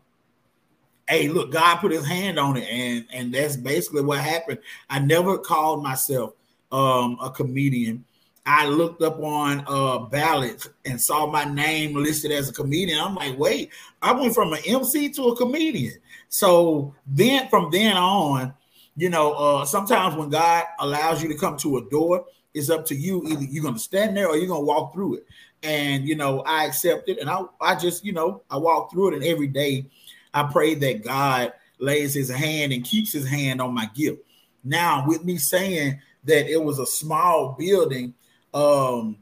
hey, 1.08 1.28
look, 1.28 1.52
God 1.52 1.76
put 1.76 1.92
his 1.92 2.06
hand 2.06 2.38
on 2.38 2.56
it, 2.56 2.68
and 2.68 3.06
and 3.12 3.34
that's 3.34 3.56
basically 3.56 4.02
what 4.02 4.18
happened. 4.20 4.58
I 4.88 4.98
never 4.98 5.38
called 5.38 5.82
myself 5.82 6.34
um 6.72 7.18
a 7.22 7.30
comedian. 7.30 8.04
I 8.44 8.66
looked 8.68 9.02
up 9.02 9.20
on 9.20 9.64
uh 9.66 9.98
ballots 9.98 10.68
and 10.84 11.00
saw 11.00 11.26
my 11.26 11.44
name 11.44 11.94
listed 11.94 12.32
as 12.32 12.48
a 12.48 12.52
comedian. 12.52 13.00
I'm 13.00 13.14
like, 13.14 13.38
wait, 13.38 13.70
I 14.02 14.12
went 14.12 14.34
from 14.34 14.52
an 14.52 14.60
MC 14.66 15.10
to 15.10 15.28
a 15.28 15.36
comedian. 15.36 15.94
So 16.28 16.94
then 17.06 17.48
from 17.48 17.70
then 17.70 17.96
on, 17.96 18.54
you 18.96 19.10
know, 19.10 19.32
uh 19.34 19.64
sometimes 19.64 20.16
when 20.16 20.28
God 20.28 20.64
allows 20.80 21.22
you 21.22 21.28
to 21.28 21.38
come 21.38 21.56
to 21.58 21.78
a 21.78 21.88
door, 21.88 22.24
it's 22.56 22.70
up 22.70 22.84
to 22.86 22.94
you. 22.94 23.22
Either 23.26 23.44
you're 23.44 23.62
gonna 23.62 23.78
stand 23.78 24.16
there 24.16 24.28
or 24.28 24.36
you're 24.36 24.48
gonna 24.48 24.60
walk 24.60 24.92
through 24.92 25.16
it. 25.16 25.26
And 25.62 26.06
you 26.06 26.16
know, 26.16 26.40
I 26.40 26.64
accept 26.64 27.08
it 27.08 27.18
and 27.18 27.30
I 27.30 27.42
I 27.60 27.74
just, 27.74 28.04
you 28.04 28.12
know, 28.12 28.42
I 28.50 28.56
walk 28.56 28.90
through 28.90 29.08
it 29.08 29.14
and 29.14 29.24
every 29.24 29.46
day 29.46 29.86
I 30.34 30.44
pray 30.44 30.74
that 30.74 31.04
God 31.04 31.52
lays 31.78 32.14
his 32.14 32.30
hand 32.30 32.72
and 32.72 32.84
keeps 32.84 33.12
his 33.12 33.28
hand 33.28 33.60
on 33.60 33.74
my 33.74 33.86
gift. 33.94 34.22
Now, 34.64 35.06
with 35.06 35.24
me 35.24 35.36
saying 35.36 36.00
that 36.24 36.48
it 36.50 36.62
was 36.62 36.78
a 36.78 36.86
small 36.86 37.54
building 37.58 38.14
um, 38.54 39.18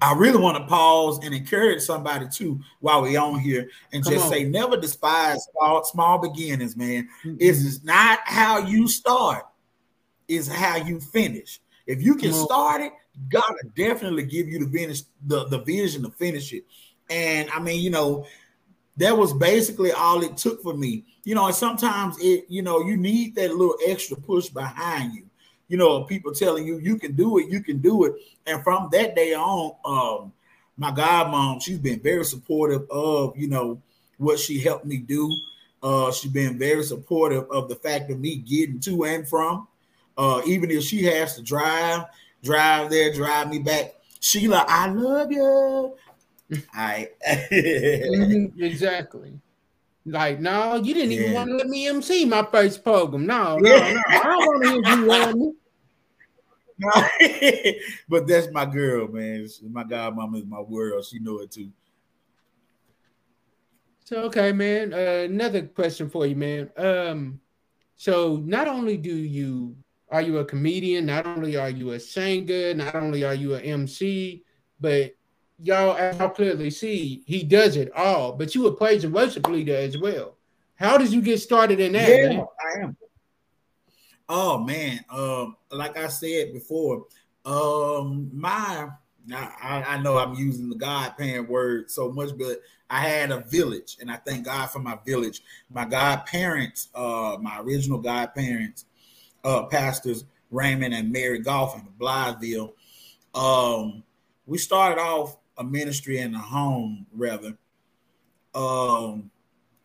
I 0.00 0.14
really 0.14 0.38
want 0.38 0.56
to 0.56 0.64
pause 0.64 1.24
and 1.24 1.34
encourage 1.34 1.82
somebody 1.82 2.26
too 2.28 2.60
while 2.80 3.02
we're 3.02 3.20
on 3.20 3.38
here 3.38 3.68
and 3.92 4.02
Come 4.02 4.12
just 4.12 4.26
on. 4.26 4.32
say 4.32 4.44
never 4.44 4.76
despise 4.76 5.46
small, 5.52 5.84
small 5.84 6.18
beginnings, 6.18 6.76
man. 6.76 7.08
Mm-hmm. 7.24 7.36
It's 7.38 7.84
not 7.84 8.18
how 8.24 8.58
you 8.58 8.88
start, 8.88 9.46
is 10.26 10.48
how 10.48 10.76
you 10.76 11.00
finish. 11.00 11.60
If 11.86 12.02
you 12.02 12.14
can 12.16 12.32
start 12.32 12.80
it, 12.80 12.92
God 13.28 13.44
will 13.48 13.70
definitely 13.76 14.24
give 14.24 14.48
you 14.48 14.58
the 14.64 14.70
finish 14.70 15.02
the, 15.26 15.46
the 15.48 15.58
vision 15.58 16.02
to 16.02 16.10
finish 16.10 16.52
it. 16.52 16.64
And 17.10 17.50
I 17.50 17.60
mean, 17.60 17.80
you 17.80 17.90
know, 17.90 18.26
that 18.96 19.16
was 19.16 19.32
basically 19.32 19.92
all 19.92 20.22
it 20.22 20.36
took 20.36 20.62
for 20.62 20.74
me. 20.74 21.04
You 21.24 21.34
know, 21.34 21.46
and 21.46 21.54
sometimes 21.54 22.16
it, 22.20 22.46
you 22.48 22.62
know, 22.62 22.80
you 22.80 22.96
need 22.96 23.34
that 23.36 23.54
little 23.54 23.76
extra 23.86 24.16
push 24.16 24.48
behind 24.48 25.14
you 25.14 25.24
you 25.68 25.76
know, 25.76 26.04
people 26.04 26.32
telling 26.32 26.66
you 26.66 26.78
you 26.78 26.96
can 26.96 27.14
do 27.14 27.38
it, 27.38 27.48
you 27.48 27.60
can 27.60 27.78
do 27.78 28.04
it. 28.04 28.14
And 28.46 28.62
from 28.62 28.88
that 28.92 29.16
day 29.16 29.34
on, 29.34 29.74
um, 29.84 30.32
my 30.76 30.90
godmom, 30.90 31.62
she's 31.62 31.78
been 31.78 32.00
very 32.00 32.24
supportive 32.24 32.88
of, 32.90 33.36
you 33.36 33.48
know, 33.48 33.80
what 34.18 34.38
she 34.38 34.60
helped 34.60 34.84
me 34.84 34.98
do. 34.98 35.30
Uh, 35.82 36.10
she's 36.12 36.30
been 36.30 36.58
very 36.58 36.82
supportive 36.82 37.50
of 37.50 37.68
the 37.68 37.76
fact 37.76 38.10
of 38.10 38.18
me 38.18 38.36
getting 38.36 38.80
to 38.80 39.04
and 39.04 39.28
from. 39.28 39.68
Uh, 40.16 40.42
even 40.46 40.70
if 40.70 40.84
she 40.84 41.04
has 41.04 41.34
to 41.36 41.42
drive, 41.42 42.04
drive 42.42 42.90
there, 42.90 43.12
drive 43.12 43.48
me 43.48 43.58
back. 43.58 43.94
Sheila, 44.20 44.64
I 44.68 44.88
love 44.88 45.32
you. 45.32 45.96
I 46.74 47.08
mm-hmm, 47.26 48.62
exactly. 48.62 49.40
Like, 50.06 50.38
no, 50.40 50.76
you 50.76 50.92
didn't 50.92 51.12
even 51.12 51.32
want 51.32 51.48
to 51.48 51.56
let 51.56 51.66
me 51.66 51.88
MC 51.88 52.26
my 52.26 52.46
first 52.52 52.84
program. 52.84 53.26
No, 53.26 53.56
no, 53.56 53.70
no. 53.70 54.00
I 54.08 54.22
don't 54.22 54.46
want 54.46 54.62
to 54.62 54.70
hear 54.70 54.98
you 54.98 55.12
on 55.12 55.40
me. 55.40 55.52
but 58.08 58.26
that's 58.26 58.50
my 58.52 58.66
girl, 58.66 59.08
man. 59.08 59.48
My 59.70 59.84
godmama 59.84 60.38
is 60.38 60.46
my 60.46 60.60
world. 60.60 61.04
She 61.04 61.18
know 61.20 61.38
it 61.38 61.50
too. 61.50 61.70
So 64.04 64.22
okay, 64.24 64.52
man. 64.52 64.92
Uh, 64.92 65.24
another 65.24 65.62
question 65.62 66.10
for 66.10 66.26
you, 66.26 66.36
man. 66.36 66.70
Um, 66.76 67.40
so 67.96 68.42
not 68.44 68.68
only 68.68 68.98
do 68.98 69.14
you 69.14 69.76
are 70.14 70.22
you 70.22 70.38
a 70.38 70.44
comedian, 70.44 71.06
not 71.06 71.26
only 71.26 71.56
are 71.56 71.68
you 71.68 71.90
a 71.90 71.98
singer, 71.98 72.72
not 72.72 72.94
only 72.94 73.24
are 73.24 73.34
you 73.34 73.54
an 73.54 73.62
MC, 73.62 74.44
but 74.78 75.12
y'all, 75.58 75.96
as 75.96 76.20
I 76.20 76.28
clearly 76.28 76.70
see, 76.70 77.24
he 77.26 77.42
does 77.42 77.76
it 77.76 77.90
all. 77.96 78.30
But 78.30 78.54
you 78.54 78.68
a 78.68 78.72
praise 78.72 79.02
and 79.02 79.12
worship 79.12 79.48
leader 79.48 79.74
as 79.74 79.98
well. 79.98 80.36
How 80.76 80.98
did 80.98 81.12
you 81.12 81.20
get 81.20 81.40
started 81.40 81.80
in 81.80 81.94
that? 81.94 82.08
Yeah, 82.08 82.28
man? 82.28 82.46
I 82.64 82.80
am. 82.84 82.96
Oh 84.28 84.58
man, 84.58 85.04
um, 85.10 85.56
like 85.72 85.98
I 85.98 86.06
said 86.06 86.52
before, 86.52 87.06
um, 87.44 88.30
my 88.32 88.90
I, 89.32 89.84
I 89.88 89.98
know 89.98 90.18
I'm 90.18 90.34
using 90.34 90.68
the 90.68 90.76
God 90.76 91.16
parent 91.18 91.48
word 91.48 91.90
so 91.90 92.12
much, 92.12 92.30
but 92.38 92.60
I 92.88 93.00
had 93.00 93.32
a 93.32 93.40
village, 93.40 93.96
and 94.00 94.12
I 94.12 94.16
thank 94.16 94.44
God 94.44 94.66
for 94.66 94.78
my 94.78 94.96
village. 95.04 95.42
My 95.70 95.84
godparents, 95.84 96.88
uh, 96.94 97.36
my 97.40 97.58
original 97.60 97.98
godparents, 97.98 98.84
uh, 99.44 99.64
pastors 99.64 100.24
Raymond 100.50 100.94
and 100.94 101.12
Mary 101.12 101.40
Golf 101.40 101.74
in 101.76 101.86
Blytheville. 101.98 102.72
Um, 103.34 104.02
we 104.46 104.58
started 104.58 105.00
off 105.00 105.36
a 105.58 105.64
ministry 105.64 106.18
in 106.18 106.32
the 106.32 106.38
home, 106.38 107.06
rather. 107.12 107.56
Um, 108.54 109.30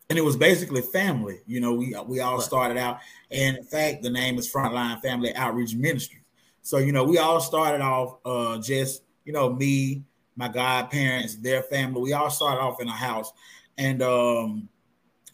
and 0.08 0.18
it 0.18 0.24
was 0.24 0.36
basically 0.36 0.82
family. 0.82 1.40
You 1.46 1.60
know, 1.60 1.74
we 1.74 1.94
we 2.06 2.20
all 2.20 2.40
started 2.40 2.76
out, 2.76 2.98
and 3.30 3.56
in 3.56 3.64
fact, 3.64 4.02
the 4.02 4.10
name 4.10 4.38
is 4.38 4.52
Frontline 4.52 5.00
Family 5.00 5.34
Outreach 5.34 5.74
Ministry. 5.74 6.22
So 6.62 6.78
you 6.78 6.92
know, 6.92 7.04
we 7.04 7.18
all 7.18 7.40
started 7.40 7.80
off 7.80 8.18
uh, 8.24 8.58
just 8.58 9.02
you 9.24 9.32
know 9.32 9.52
me, 9.52 10.02
my 10.36 10.48
godparents, 10.48 11.36
their 11.36 11.62
family. 11.62 12.00
We 12.00 12.12
all 12.12 12.30
started 12.30 12.60
off 12.60 12.80
in 12.80 12.88
a 12.88 12.92
house, 12.92 13.32
and 13.78 14.02
um, 14.02 14.68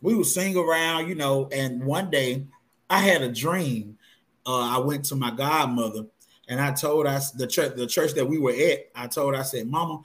we 0.03 0.15
would 0.15 0.27
sing 0.27 0.57
around, 0.57 1.09
you 1.09 1.15
know. 1.15 1.49
And 1.53 1.83
one 1.83 2.11
day, 2.11 2.47
I 2.91 2.99
had 2.99 3.23
a 3.23 3.33
dream. 3.33 3.96
Uh, 4.47 4.77
I 4.77 4.79
went 4.79 5.05
to 5.07 5.17
my 5.17 5.31
godmother, 5.31 6.07
and 6.49 6.61
I 6.61 6.73
told 6.73 7.07
us 7.07 7.33
the 7.33 7.47
church, 7.47 7.75
the 7.77 7.87
church 7.87 8.13
that 8.15 8.27
we 8.27 8.39
were 8.39 8.53
at. 8.53 8.91
I 8.95 9.09
told 9.09 9.35
I 9.35 9.43
said, 9.43 9.67
"Mama, 9.67 10.03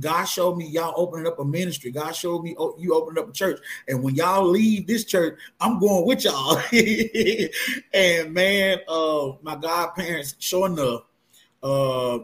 God 0.00 0.24
showed 0.24 0.56
me 0.56 0.66
y'all 0.66 0.94
opening 0.96 1.26
up 1.26 1.38
a 1.38 1.44
ministry. 1.44 1.90
God 1.90 2.12
showed 2.12 2.42
me 2.42 2.54
oh, 2.58 2.74
you 2.78 2.94
opened 2.94 3.18
up 3.18 3.28
a 3.28 3.32
church. 3.32 3.60
And 3.88 4.02
when 4.02 4.14
y'all 4.14 4.44
leave 4.44 4.86
this 4.86 5.04
church, 5.04 5.38
I'm 5.60 5.78
going 5.78 6.06
with 6.06 6.24
y'all. 6.24 6.60
and 7.92 8.32
man, 8.32 8.78
uh, 8.88 9.32
my 9.42 9.56
godparents, 9.56 10.36
sure 10.38 10.66
enough, 10.66 11.02
uh, 11.62 12.18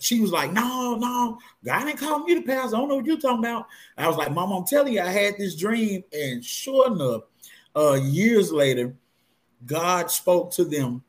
she 0.00 0.20
was 0.20 0.32
like, 0.32 0.52
No, 0.52 0.96
no, 0.96 1.38
God 1.64 1.84
didn't 1.84 1.98
call 1.98 2.20
me 2.20 2.34
to 2.34 2.42
pastor. 2.42 2.76
I 2.76 2.80
don't 2.80 2.88
know 2.88 2.96
what 2.96 3.06
you're 3.06 3.18
talking 3.18 3.44
about. 3.44 3.66
I 3.96 4.06
was 4.08 4.16
like, 4.16 4.32
Mom, 4.32 4.52
I'm 4.52 4.64
telling 4.64 4.94
you, 4.94 5.00
I 5.00 5.08
had 5.08 5.36
this 5.38 5.56
dream. 5.56 6.04
And 6.12 6.44
sure 6.44 6.92
enough, 6.92 7.22
uh, 7.76 7.94
years 7.94 8.52
later, 8.52 8.94
God 9.66 10.10
spoke 10.10 10.50
to 10.52 10.64
them 10.64 11.02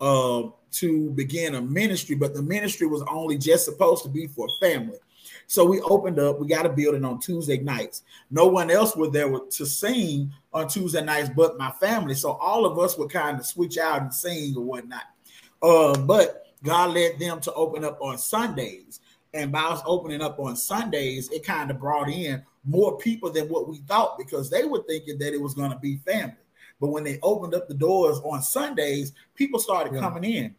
uh, 0.00 0.44
to 0.72 1.10
begin 1.10 1.54
a 1.54 1.62
ministry, 1.62 2.14
but 2.14 2.34
the 2.34 2.42
ministry 2.42 2.86
was 2.86 3.02
only 3.10 3.38
just 3.38 3.64
supposed 3.64 4.02
to 4.04 4.08
be 4.08 4.26
for 4.26 4.48
family. 4.60 4.98
So 5.46 5.64
we 5.64 5.80
opened 5.80 6.18
up. 6.18 6.38
We 6.38 6.46
got 6.46 6.66
a 6.66 6.70
building 6.70 7.04
on 7.04 7.20
Tuesday 7.20 7.58
nights. 7.58 8.02
No 8.30 8.46
one 8.46 8.70
else 8.70 8.94
was 8.94 9.10
there 9.12 9.30
to 9.30 9.66
sing 9.66 10.30
on 10.52 10.68
Tuesday 10.68 11.02
nights 11.02 11.30
but 11.34 11.58
my 11.58 11.70
family. 11.72 12.14
So 12.14 12.32
all 12.32 12.66
of 12.66 12.78
us 12.78 12.98
would 12.98 13.10
kind 13.10 13.38
of 13.38 13.46
switch 13.46 13.78
out 13.78 14.02
and 14.02 14.12
sing 14.14 14.54
or 14.56 14.62
whatnot. 14.62 15.04
Uh, 15.62 15.98
but 16.00 16.46
God 16.62 16.94
led 16.94 17.18
them 17.18 17.40
to 17.40 17.52
open 17.54 17.84
up 17.84 17.98
on 18.00 18.18
Sundays. 18.18 19.00
And 19.34 19.52
by 19.52 19.60
us 19.60 19.80
opening 19.86 20.22
up 20.22 20.38
on 20.38 20.56
Sundays, 20.56 21.30
it 21.30 21.44
kind 21.44 21.70
of 21.70 21.78
brought 21.78 22.08
in 22.08 22.42
more 22.64 22.98
people 22.98 23.30
than 23.30 23.48
what 23.48 23.68
we 23.68 23.78
thought 23.78 24.18
because 24.18 24.50
they 24.50 24.64
were 24.64 24.82
thinking 24.86 25.18
that 25.18 25.32
it 25.32 25.40
was 25.40 25.54
going 25.54 25.70
to 25.70 25.78
be 25.78 25.96
family. 25.98 26.34
But 26.80 26.88
when 26.88 27.04
they 27.04 27.18
opened 27.22 27.54
up 27.54 27.68
the 27.68 27.74
doors 27.74 28.18
on 28.24 28.42
Sundays, 28.42 29.12
people 29.34 29.58
started 29.58 29.94
yeah. 29.94 30.00
coming 30.00 30.24
in. 30.24 30.54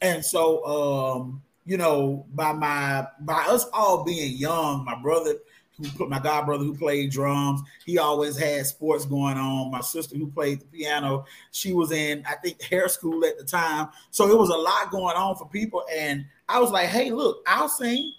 And 0.00 0.24
so 0.24 0.64
um, 0.66 1.42
you 1.64 1.76
know, 1.76 2.26
by 2.34 2.52
my 2.52 3.06
by 3.20 3.44
us 3.48 3.66
all 3.72 4.04
being 4.04 4.36
young, 4.36 4.84
my 4.84 5.00
brother 5.00 5.36
who 5.78 5.88
put 5.90 6.08
my 6.08 6.20
god 6.20 6.46
brother 6.46 6.64
who 6.64 6.76
played 6.76 7.10
drums, 7.10 7.60
he 7.84 7.98
always 7.98 8.36
had 8.36 8.66
sports 8.66 9.04
going 9.04 9.36
on. 9.36 9.70
My 9.70 9.80
sister 9.80 10.16
who 10.16 10.30
played 10.30 10.60
the 10.60 10.66
piano, 10.66 11.24
she 11.52 11.72
was 11.72 11.90
in 11.90 12.24
I 12.28 12.34
think 12.36 12.62
hair 12.62 12.88
school 12.88 13.24
at 13.24 13.38
the 13.38 13.44
time, 13.44 13.88
so 14.10 14.30
it 14.30 14.38
was 14.38 14.50
a 14.50 14.56
lot 14.56 14.90
going 14.90 15.16
on 15.16 15.36
for 15.36 15.48
people. 15.48 15.82
And 15.92 16.26
I 16.48 16.60
was 16.60 16.70
like, 16.70 16.88
hey, 16.88 17.10
look, 17.10 17.42
I'll 17.46 17.68
sing. 17.68 18.12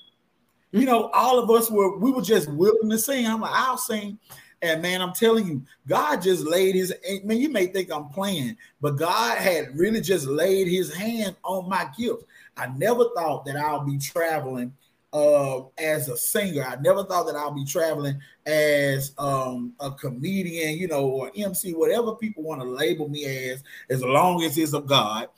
You 0.72 0.86
know, 0.86 1.10
all 1.14 1.40
of 1.40 1.50
us 1.50 1.72
were 1.72 1.98
we 1.98 2.12
were 2.12 2.22
just 2.22 2.50
willing 2.50 2.90
to 2.90 2.98
sing. 2.98 3.28
I'm 3.28 3.42
like, 3.42 3.54
I'll 3.54 3.78
sing. 3.78 4.20
And 4.66 4.82
man, 4.82 5.02
I'm 5.02 5.14
telling 5.14 5.48
you, 5.48 5.64
God 5.88 6.22
just 6.22 6.44
laid 6.44 6.76
his 6.76 6.94
man. 7.24 7.38
You 7.38 7.50
may 7.50 7.68
think 7.68 7.92
I'm 7.92 8.10
playing, 8.10 8.58
but 8.82 8.98
God 8.98 9.38
had 9.38 9.78
really 9.78 10.02
just 10.02 10.26
laid 10.28 10.68
his 10.68 10.94
hand 10.94 11.36
on 11.44 11.70
my 11.70 11.88
gift. 11.98 12.24
I 12.58 12.68
never 12.68 13.06
thought 13.16 13.46
that 13.46 13.58
I'll 13.58 13.86
be 13.86 13.98
traveling 13.98 14.74
uh, 15.14 15.62
as 15.78 16.10
a 16.10 16.18
singer. 16.18 16.64
I 16.64 16.76
never 16.78 17.04
thought 17.04 17.28
that 17.28 17.36
I'll 17.36 17.54
be 17.54 17.64
traveling 17.64 18.20
as 18.46 19.14
um, 19.18 19.74
a 19.80 19.92
comedian, 19.92 20.78
you 20.78 20.88
know, 20.88 21.06
or 21.06 21.32
MC, 21.36 21.74
whatever 21.74 22.16
people 22.16 22.44
want 22.44 22.62
to 22.62 22.68
label 22.68 23.08
me 23.08 23.26
as, 23.26 23.64
as 23.90 24.04
long 24.04 24.44
as 24.44 24.58
it's 24.58 24.74
of 24.74 24.88
God. 24.88 25.30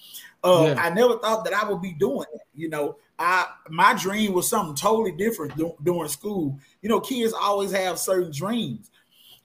Uh, 0.43 0.73
yeah. 0.75 0.81
I 0.81 0.89
never 0.89 1.17
thought 1.19 1.43
that 1.43 1.53
I 1.53 1.69
would 1.69 1.81
be 1.81 1.93
doing 1.93 2.27
it. 2.33 2.41
You 2.55 2.69
know, 2.69 2.97
I 3.19 3.45
my 3.69 3.93
dream 3.93 4.33
was 4.33 4.49
something 4.49 4.75
totally 4.75 5.11
different 5.11 5.53
during 5.83 6.09
school. 6.09 6.59
You 6.81 6.89
know, 6.89 6.99
kids 6.99 7.33
always 7.33 7.71
have 7.71 7.99
certain 7.99 8.31
dreams. 8.31 8.91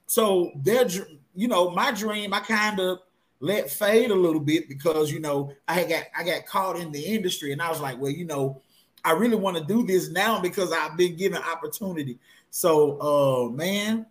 So 0.07 0.51
their, 0.55 0.87
you 1.35 1.47
know, 1.47 1.69
my 1.71 1.91
dream, 1.91 2.33
I 2.33 2.39
kind 2.39 2.79
of 2.79 2.99
let 3.39 3.69
fade 3.69 4.11
a 4.11 4.15
little 4.15 4.39
bit 4.39 4.69
because 4.69 5.11
you 5.11 5.19
know 5.19 5.51
I 5.67 5.83
got 5.83 6.03
I 6.17 6.23
got 6.23 6.45
caught 6.45 6.77
in 6.77 6.91
the 6.91 7.03
industry, 7.03 7.51
and 7.51 7.61
I 7.61 7.69
was 7.69 7.81
like, 7.81 7.99
well, 7.99 8.11
you 8.11 8.25
know, 8.25 8.61
I 9.03 9.11
really 9.11 9.35
want 9.35 9.57
to 9.57 9.63
do 9.63 9.85
this 9.85 10.09
now 10.09 10.39
because 10.39 10.71
I've 10.71 10.95
been 10.95 11.15
given 11.15 11.41
opportunity. 11.41 12.19
So, 12.51 13.01
uh, 13.01 13.49
man, 13.49 14.05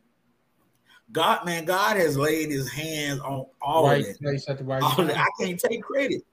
God, 1.13 1.45
man, 1.45 1.65
God 1.65 1.97
has 1.97 2.17
laid 2.17 2.51
His 2.51 2.71
hands 2.71 3.21
on 3.21 3.47
all 3.61 3.87
right, 3.87 4.01
of 4.01 4.19
that. 4.19 4.65
Right 4.65 4.83
all 4.83 5.11
I 5.11 5.29
can't 5.41 5.59
take 5.59 5.83
credit. 5.83 6.25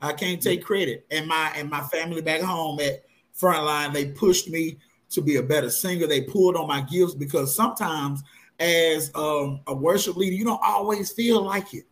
I 0.00 0.12
can't 0.12 0.42
take 0.42 0.64
credit. 0.64 1.06
And 1.10 1.26
my 1.26 1.52
and 1.56 1.70
my 1.70 1.80
family 1.82 2.22
back 2.22 2.40
home 2.40 2.80
at 2.80 3.04
Frontline, 3.38 3.92
they 3.92 4.06
pushed 4.06 4.48
me 4.48 4.78
to 5.10 5.20
be 5.20 5.36
a 5.36 5.42
better 5.42 5.70
singer. 5.70 6.06
They 6.06 6.22
pulled 6.22 6.56
on 6.56 6.66
my 6.66 6.80
gifts 6.82 7.14
because 7.14 7.54
sometimes, 7.54 8.22
as 8.58 9.10
um, 9.14 9.60
a 9.66 9.74
worship 9.74 10.16
leader, 10.16 10.34
you 10.34 10.44
don't 10.44 10.62
always 10.62 11.12
feel 11.12 11.42
like 11.42 11.74
it 11.74 11.86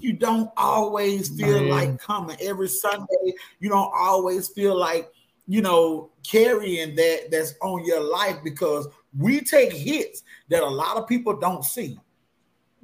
you 0.00 0.12
don't 0.12 0.50
always 0.56 1.28
feel 1.28 1.60
Man. 1.60 1.68
like 1.68 1.98
coming 1.98 2.36
every 2.40 2.68
Sunday. 2.68 3.34
You 3.60 3.70
don't 3.70 3.90
always 3.94 4.48
feel 4.48 4.78
like 4.78 5.10
you 5.46 5.62
know 5.62 6.10
carrying 6.28 6.94
that 6.96 7.30
that's 7.30 7.54
on 7.62 7.84
your 7.84 8.00
life 8.00 8.36
because 8.42 8.88
we 9.16 9.40
take 9.40 9.72
hits 9.72 10.22
that 10.48 10.62
a 10.62 10.68
lot 10.68 10.96
of 10.96 11.08
people 11.08 11.36
don't 11.36 11.64
see. 11.64 11.98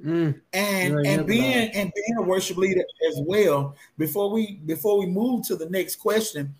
Mm. 0.03 0.41
And 0.53 1.05
and 1.05 1.27
being 1.27 1.69
and 1.73 1.91
being 1.93 2.17
a 2.17 2.23
worship 2.23 2.57
leader 2.57 2.83
as 3.09 3.21
well. 3.25 3.75
Before 3.97 4.31
we 4.31 4.61
before 4.65 4.97
we 4.97 5.05
move 5.05 5.45
to 5.47 5.55
the 5.55 5.69
next 5.69 5.97
question, 5.97 6.55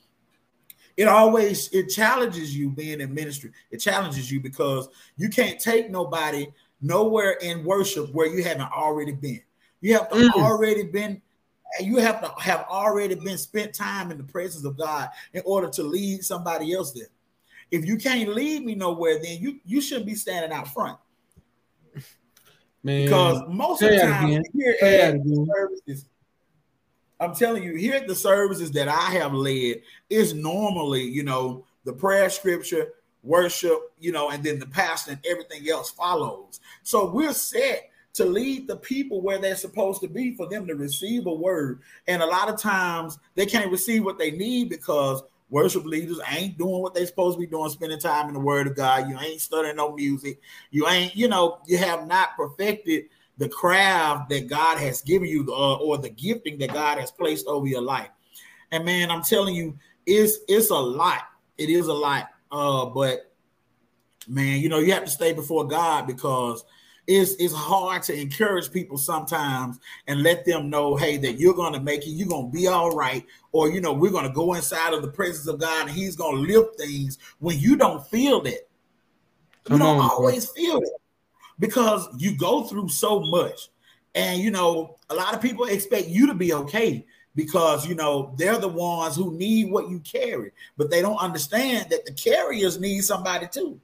it 0.97 1.07
always 1.07 1.69
it 1.69 1.87
challenges 1.87 2.55
you 2.55 2.69
being 2.69 3.01
in 3.01 3.13
ministry. 3.13 3.51
It 3.71 3.77
challenges 3.77 4.31
you 4.31 4.39
because 4.39 4.89
you 5.17 5.29
can't 5.29 5.59
take 5.59 5.89
nobody 5.89 6.47
nowhere 6.81 7.33
in 7.41 7.63
worship 7.63 8.13
where 8.13 8.27
you 8.27 8.43
haven't 8.43 8.71
already 8.71 9.13
been. 9.13 9.41
You 9.81 9.93
have 9.93 10.09
to 10.09 10.15
mm. 10.15 10.31
already 10.33 10.83
been 10.83 11.21
you 11.79 11.97
have 11.97 12.21
to 12.21 12.41
have 12.41 12.65
already 12.69 13.15
been 13.15 13.37
spent 13.37 13.73
time 13.73 14.11
in 14.11 14.17
the 14.17 14.23
presence 14.23 14.65
of 14.65 14.77
God 14.77 15.09
in 15.33 15.41
order 15.45 15.69
to 15.69 15.83
lead 15.83 16.23
somebody 16.23 16.73
else 16.73 16.91
there. 16.91 17.07
If 17.71 17.85
you 17.85 17.97
can't 17.97 18.35
lead 18.35 18.65
me 18.65 18.75
nowhere, 18.75 19.19
then 19.21 19.37
you 19.39 19.59
you 19.65 19.81
shouldn't 19.81 20.05
be 20.05 20.15
standing 20.15 20.51
out 20.51 20.67
front. 20.67 20.97
Man, 22.83 23.05
because 23.05 23.43
most 23.47 23.81
of 23.83 23.91
the 23.91 23.97
time 23.97 24.27
here 24.53 24.75
at 24.81 25.23
the 25.23 25.47
services, 25.55 26.05
I'm 27.21 27.35
telling 27.35 27.61
you, 27.61 27.75
here 27.75 27.93
at 27.93 28.07
the 28.07 28.15
services 28.15 28.71
that 28.71 28.87
I 28.87 29.11
have 29.11 29.33
led 29.33 29.83
is 30.09 30.33
normally, 30.33 31.03
you 31.03 31.23
know, 31.23 31.63
the 31.85 31.93
prayer 31.93 32.31
scripture, 32.31 32.93
worship, 33.23 33.93
you 33.99 34.11
know, 34.11 34.31
and 34.31 34.43
then 34.43 34.57
the 34.57 34.65
pastor 34.65 35.11
and 35.11 35.25
everything 35.29 35.69
else 35.69 35.91
follows. 35.91 36.59
So 36.81 37.11
we're 37.11 37.33
set 37.33 37.91
to 38.13 38.25
lead 38.25 38.67
the 38.67 38.77
people 38.77 39.21
where 39.21 39.37
they're 39.37 39.55
supposed 39.55 40.01
to 40.01 40.07
be 40.07 40.35
for 40.35 40.49
them 40.49 40.65
to 40.65 40.73
receive 40.73 41.27
a 41.27 41.33
word. 41.33 41.81
And 42.07 42.23
a 42.23 42.25
lot 42.25 42.49
of 42.49 42.59
times 42.59 43.19
they 43.35 43.45
can't 43.45 43.71
receive 43.71 44.03
what 44.03 44.17
they 44.17 44.31
need 44.31 44.69
because 44.69 45.21
worship 45.51 45.85
leaders 45.85 46.19
ain't 46.31 46.57
doing 46.57 46.81
what 46.81 46.95
they're 46.95 47.05
supposed 47.05 47.37
to 47.37 47.41
be 47.41 47.47
doing, 47.47 47.69
spending 47.69 47.99
time 47.99 48.29
in 48.29 48.33
the 48.33 48.39
word 48.39 48.65
of 48.65 48.75
God. 48.75 49.07
You 49.07 49.19
ain't 49.19 49.41
studying 49.41 49.75
no 49.75 49.93
music. 49.93 50.41
You 50.71 50.87
ain't, 50.87 51.15
you 51.15 51.27
know, 51.27 51.59
you 51.67 51.77
have 51.77 52.07
not 52.07 52.35
perfected 52.35 53.05
the 53.41 53.49
craft 53.49 54.29
that 54.29 54.47
God 54.47 54.77
has 54.77 55.01
given 55.01 55.27
you 55.27 55.45
uh, 55.49 55.75
or 55.75 55.97
the 55.97 56.09
gifting 56.09 56.57
that 56.59 56.73
God 56.73 56.97
has 56.97 57.11
placed 57.11 57.47
over 57.47 57.67
your 57.67 57.81
life. 57.81 58.09
And 58.71 58.85
man, 58.85 59.11
I'm 59.11 59.23
telling 59.23 59.55
you, 59.55 59.77
it's 60.05 60.37
it's 60.47 60.69
a 60.69 60.75
lot. 60.75 61.23
It 61.57 61.69
is 61.69 61.87
a 61.87 61.93
lot. 61.93 62.29
Uh, 62.51 62.85
but 62.85 63.33
man, 64.27 64.59
you 64.61 64.69
know, 64.69 64.79
you 64.79 64.93
have 64.93 65.05
to 65.05 65.11
stay 65.11 65.33
before 65.33 65.67
God 65.67 66.07
because– 66.07 66.63
it's, 67.07 67.33
it's 67.39 67.53
hard 67.53 68.03
to 68.03 68.19
encourage 68.19 68.71
people 68.71 68.97
sometimes 68.97 69.79
and 70.07 70.23
let 70.23 70.45
them 70.45 70.69
know, 70.69 70.95
hey, 70.95 71.17
that 71.17 71.39
you're 71.39 71.53
going 71.53 71.73
to 71.73 71.79
make 71.79 72.05
it, 72.05 72.11
you're 72.11 72.27
going 72.27 72.51
to 72.51 72.57
be 72.57 72.67
all 72.67 72.91
right, 72.91 73.25
or, 73.51 73.69
you 73.69 73.81
know, 73.81 73.93
we're 73.93 74.11
going 74.11 74.27
to 74.27 74.33
go 74.33 74.53
inside 74.53 74.93
of 74.93 75.01
the 75.01 75.07
presence 75.07 75.47
of 75.47 75.59
God 75.59 75.87
and 75.87 75.91
He's 75.91 76.15
going 76.15 76.35
to 76.35 76.53
lift 76.53 76.77
things 76.77 77.17
when 77.39 77.59
you 77.59 77.75
don't 77.75 78.05
feel 78.07 78.41
that. 78.41 78.67
You 79.69 79.77
don't 79.77 79.81
on, 79.81 80.09
always 80.09 80.45
bro. 80.47 80.55
feel 80.55 80.77
it 80.77 81.00
because 81.61 82.09
you 82.17 82.35
go 82.35 82.63
through 82.65 82.89
so 82.89 83.21
much. 83.21 83.69
And, 84.13 84.41
you 84.41 84.51
know, 84.51 84.97
a 85.09 85.15
lot 85.15 85.33
of 85.33 85.41
people 85.41 85.63
expect 85.65 86.09
you 86.09 86.27
to 86.27 86.33
be 86.33 86.53
okay 86.53 87.05
because 87.35 87.87
you 87.87 87.95
know 87.95 88.33
they're 88.37 88.57
the 88.57 88.67
ones 88.67 89.15
who 89.15 89.33
need 89.37 89.71
what 89.71 89.89
you 89.89 89.99
carry, 89.99 90.51
but 90.77 90.89
they 90.89 91.01
don't 91.01 91.17
understand 91.17 91.89
that 91.89 92.05
the 92.05 92.13
carriers 92.13 92.79
need 92.79 93.01
somebody 93.01 93.47
too. 93.47 93.79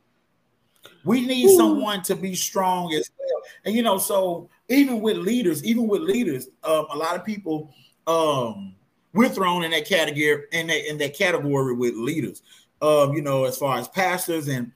We 1.04 1.26
need 1.26 1.46
Ooh. 1.46 1.58
someone 1.58 2.02
to 2.04 2.16
be 2.16 2.36
strong 2.36 2.94
as 2.94 3.10
well. 3.18 3.42
And 3.66 3.76
you 3.76 3.84
know, 3.84 3.98
so 3.98 4.50
even 4.68 5.02
with 5.02 5.18
leaders, 5.18 5.64
even 5.64 5.88
with 5.88 6.02
leaders, 6.02 6.50
um, 6.64 6.88
a 6.92 6.98
lot 6.98 7.16
of 7.16 7.26
people 7.26 7.74
um 8.06 8.74
we're 9.14 9.30
thrown 9.30 9.64
in 9.64 9.72
that 9.72 9.86
category 9.86 10.44
in 10.52 10.68
that 10.68 10.90
in 10.90 10.98
that 10.98 11.16
category 11.16 11.74
with 11.74 11.96
leaders. 11.96 12.42
Um, 12.82 13.14
you 13.14 13.22
know, 13.22 13.46
as 13.46 13.58
far 13.58 13.80
as 13.80 13.88
pastors 13.88 14.48
and, 14.48 14.58
and 14.58 14.72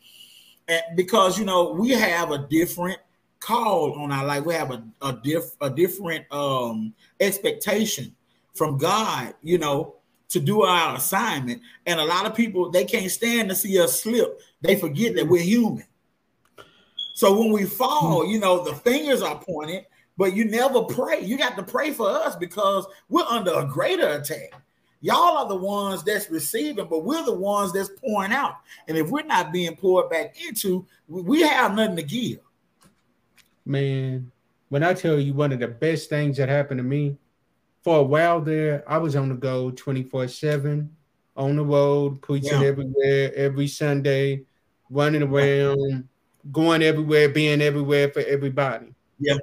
because 0.95 1.37
you 1.37 1.45
know 1.45 1.71
we 1.71 1.89
have 1.91 2.31
a 2.31 2.47
different 2.49 2.99
call 3.39 3.93
on 3.93 4.11
our 4.11 4.25
life. 4.25 4.45
We 4.45 4.53
have 4.53 4.71
a 4.71 4.83
a, 5.01 5.13
diff, 5.13 5.55
a 5.61 5.69
different 5.69 6.31
um 6.31 6.93
expectation 7.19 8.15
from 8.53 8.77
God, 8.77 9.33
you 9.41 9.57
know, 9.57 9.95
to 10.29 10.39
do 10.39 10.63
our 10.63 10.95
assignment. 10.95 11.61
And 11.85 11.99
a 11.99 12.05
lot 12.05 12.25
of 12.25 12.35
people 12.35 12.69
they 12.69 12.85
can't 12.85 13.11
stand 13.11 13.49
to 13.49 13.55
see 13.55 13.79
us 13.79 14.01
slip. 14.01 14.39
They 14.61 14.75
forget 14.75 15.15
that 15.15 15.27
we're 15.27 15.41
human. 15.41 15.85
So 17.13 17.37
when 17.37 17.51
we 17.51 17.65
fall, 17.65 18.25
you 18.25 18.39
know, 18.39 18.63
the 18.63 18.73
fingers 18.73 19.21
are 19.21 19.37
pointed, 19.37 19.85
but 20.17 20.33
you 20.33 20.45
never 20.45 20.83
pray. 20.83 21.21
You 21.21 21.37
got 21.37 21.55
to 21.57 21.63
pray 21.63 21.91
for 21.91 22.09
us 22.09 22.35
because 22.35 22.85
we're 23.09 23.23
under 23.23 23.53
a 23.53 23.65
greater 23.65 24.07
attack. 24.07 24.53
Y'all 25.01 25.37
are 25.37 25.47
the 25.47 25.55
ones 25.55 26.03
that's 26.03 26.29
receiving, 26.29 26.87
but 26.87 27.03
we're 27.03 27.25
the 27.25 27.33
ones 27.33 27.73
that's 27.73 27.89
pouring 27.89 28.31
out. 28.31 28.57
And 28.87 28.97
if 28.97 29.09
we're 29.09 29.23
not 29.23 29.51
being 29.51 29.75
poured 29.75 30.11
back 30.11 30.35
into, 30.47 30.85
we 31.07 31.41
have 31.41 31.75
nothing 31.75 31.95
to 31.95 32.03
give. 32.03 32.39
Man, 33.65 34.31
when 34.69 34.83
I 34.83 34.93
tell 34.93 35.19
you 35.19 35.33
one 35.33 35.51
of 35.51 35.59
the 35.59 35.67
best 35.67 36.09
things 36.09 36.37
that 36.37 36.49
happened 36.49 36.77
to 36.77 36.83
me, 36.83 37.17
for 37.83 37.97
a 37.97 38.03
while 38.03 38.41
there, 38.41 38.83
I 38.87 38.99
was 38.99 39.15
on 39.15 39.29
the 39.29 39.35
go 39.35 39.71
24 39.71 40.27
7 40.27 40.95
on 41.35 41.55
the 41.55 41.65
road, 41.65 42.21
preaching 42.21 42.61
yeah. 42.61 42.67
everywhere, 42.67 43.33
every 43.35 43.67
Sunday, 43.67 44.43
running 44.91 45.23
around, 45.23 46.07
going 46.51 46.83
everywhere, 46.83 47.29
being 47.29 47.61
everywhere 47.61 48.09
for 48.11 48.21
everybody. 48.21 48.93
Yeah. 49.19 49.37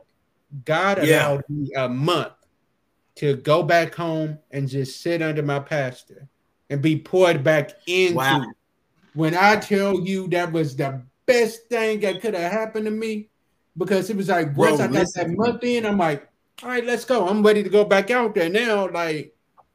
God 0.65 0.99
allowed 0.99 1.43
yeah. 1.49 1.55
me 1.57 1.71
a 1.75 1.89
month 1.89 2.33
to 3.19 3.37
go 3.37 3.63
back 3.63 3.95
home 3.95 4.39
and 4.51 4.69
just 4.69 5.01
sit 5.03 5.23
under 5.23 5.43
my 5.43 5.61
pastor 5.61 6.29
and 6.71 6.81
be 6.81 6.99
poured 6.99 7.45
back 7.45 7.73
into. 7.87 8.17
Wow. 8.17 8.45
When 9.15 9.37
I 9.37 9.57
tell 9.57 10.01
you 10.01 10.29
that 10.29 10.53
was 10.53 10.77
the 10.77 11.03
best 11.27 11.67
thing 11.69 12.01
that 12.01 12.21
could 12.21 12.35
have 12.35 12.53
happened 12.53 12.87
to 12.87 12.91
me, 12.91 13.29
because 13.77 14.11
it 14.11 14.17
was 14.17 14.29
like 14.29 14.57
once 14.57 14.79
Bro, 14.79 14.87
I 14.87 14.89
got 14.89 15.07
that 15.15 15.31
month 15.31 15.65
in, 15.65 15.87
I'm 15.87 15.99
like, 15.99 16.29
all 16.63 16.69
right, 16.69 16.85
let's 16.85 17.05
go. 17.05 17.29
I'm 17.29 17.45
ready 17.45 17.63
to 17.63 17.69
go 17.69 17.85
back 17.85 18.11
out 18.11 18.35
there 18.35 18.49
now. 18.49 18.89
Like, 18.89 19.35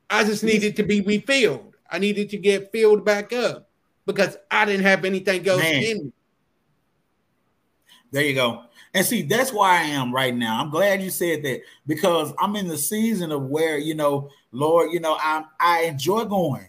I 0.10 0.24
just 0.24 0.44
needed 0.44 0.76
to 0.78 0.84
be 0.84 1.02
refilled. 1.02 1.76
I 1.90 2.00
needed 2.00 2.30
to 2.32 2.38
get 2.38 2.72
filled 2.72 3.06
back 3.06 3.32
up 3.34 3.70
because 4.06 4.38
I 4.52 4.66
didn't 4.66 4.84
have 4.84 5.06
anything 5.06 5.48
else 5.48 5.62
Man. 5.62 5.84
in 5.84 6.06
me. 6.06 6.14
There 8.12 8.24
you 8.24 8.36
go. 8.36 8.64
And 8.94 9.06
see, 9.06 9.24
that's 9.24 9.52
why 9.52 9.80
I 9.80 9.84
am 9.84 10.14
right 10.14 10.36
now. 10.36 10.62
I'm 10.62 10.70
glad 10.70 11.02
you 11.02 11.10
said 11.10 11.42
that 11.44 11.62
because 11.88 12.32
I'm 12.40 12.56
in 12.56 12.68
the 12.68 12.78
season 12.78 13.32
of 13.32 13.44
where, 13.44 13.80
you 13.80 13.96
know, 13.96 14.30
Lord, 14.52 14.92
you 14.92 15.00
know, 15.00 15.18
I 15.20 15.44
I 15.60 15.84
enjoy 15.84 16.26
going. 16.26 16.68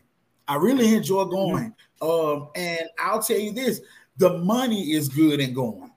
I 0.49 0.57
really 0.57 0.95
enjoy 0.95 1.25
going. 1.27 1.75
Mm-hmm. 2.01 2.09
Um, 2.09 2.49
and 2.55 2.89
I'll 2.99 3.23
tell 3.23 3.39
you 3.39 3.53
this: 3.53 3.81
the 4.17 4.39
money 4.39 4.93
is 4.93 5.09
good 5.09 5.41
and 5.41 5.55
going. 5.55 5.91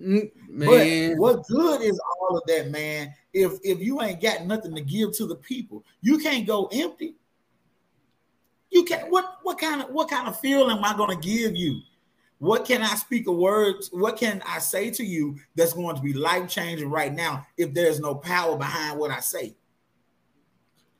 Mm, 0.00 0.30
man. 0.48 1.16
But 1.16 1.20
what 1.20 1.46
good 1.46 1.82
is 1.82 2.00
all 2.20 2.36
of 2.36 2.44
that, 2.46 2.70
man? 2.70 3.12
If 3.32 3.58
if 3.62 3.80
you 3.80 4.00
ain't 4.02 4.22
got 4.22 4.46
nothing 4.46 4.74
to 4.76 4.80
give 4.82 5.12
to 5.16 5.26
the 5.26 5.36
people, 5.36 5.84
you 6.00 6.18
can't 6.18 6.46
go 6.46 6.68
empty. 6.72 7.16
You 8.70 8.84
can't. 8.84 9.10
What 9.10 9.38
what 9.42 9.58
kind 9.58 9.82
of 9.82 9.90
what 9.90 10.08
kind 10.08 10.28
of 10.28 10.38
fuel 10.38 10.70
am 10.70 10.84
I 10.84 10.96
going 10.96 11.20
to 11.20 11.28
give 11.28 11.56
you? 11.56 11.80
What 12.42 12.64
can 12.64 12.82
I 12.82 12.96
speak 12.96 13.28
a 13.28 13.32
word? 13.32 13.76
What 13.92 14.16
can 14.16 14.42
I 14.44 14.58
say 14.58 14.90
to 14.90 15.04
you 15.04 15.36
that's 15.54 15.74
going 15.74 15.94
to 15.94 16.02
be 16.02 16.12
life 16.12 16.48
changing 16.48 16.90
right 16.90 17.14
now 17.14 17.46
if 17.56 17.72
there's 17.72 18.00
no 18.00 18.16
power 18.16 18.56
behind 18.56 18.98
what 18.98 19.12
I 19.12 19.20
say? 19.20 19.54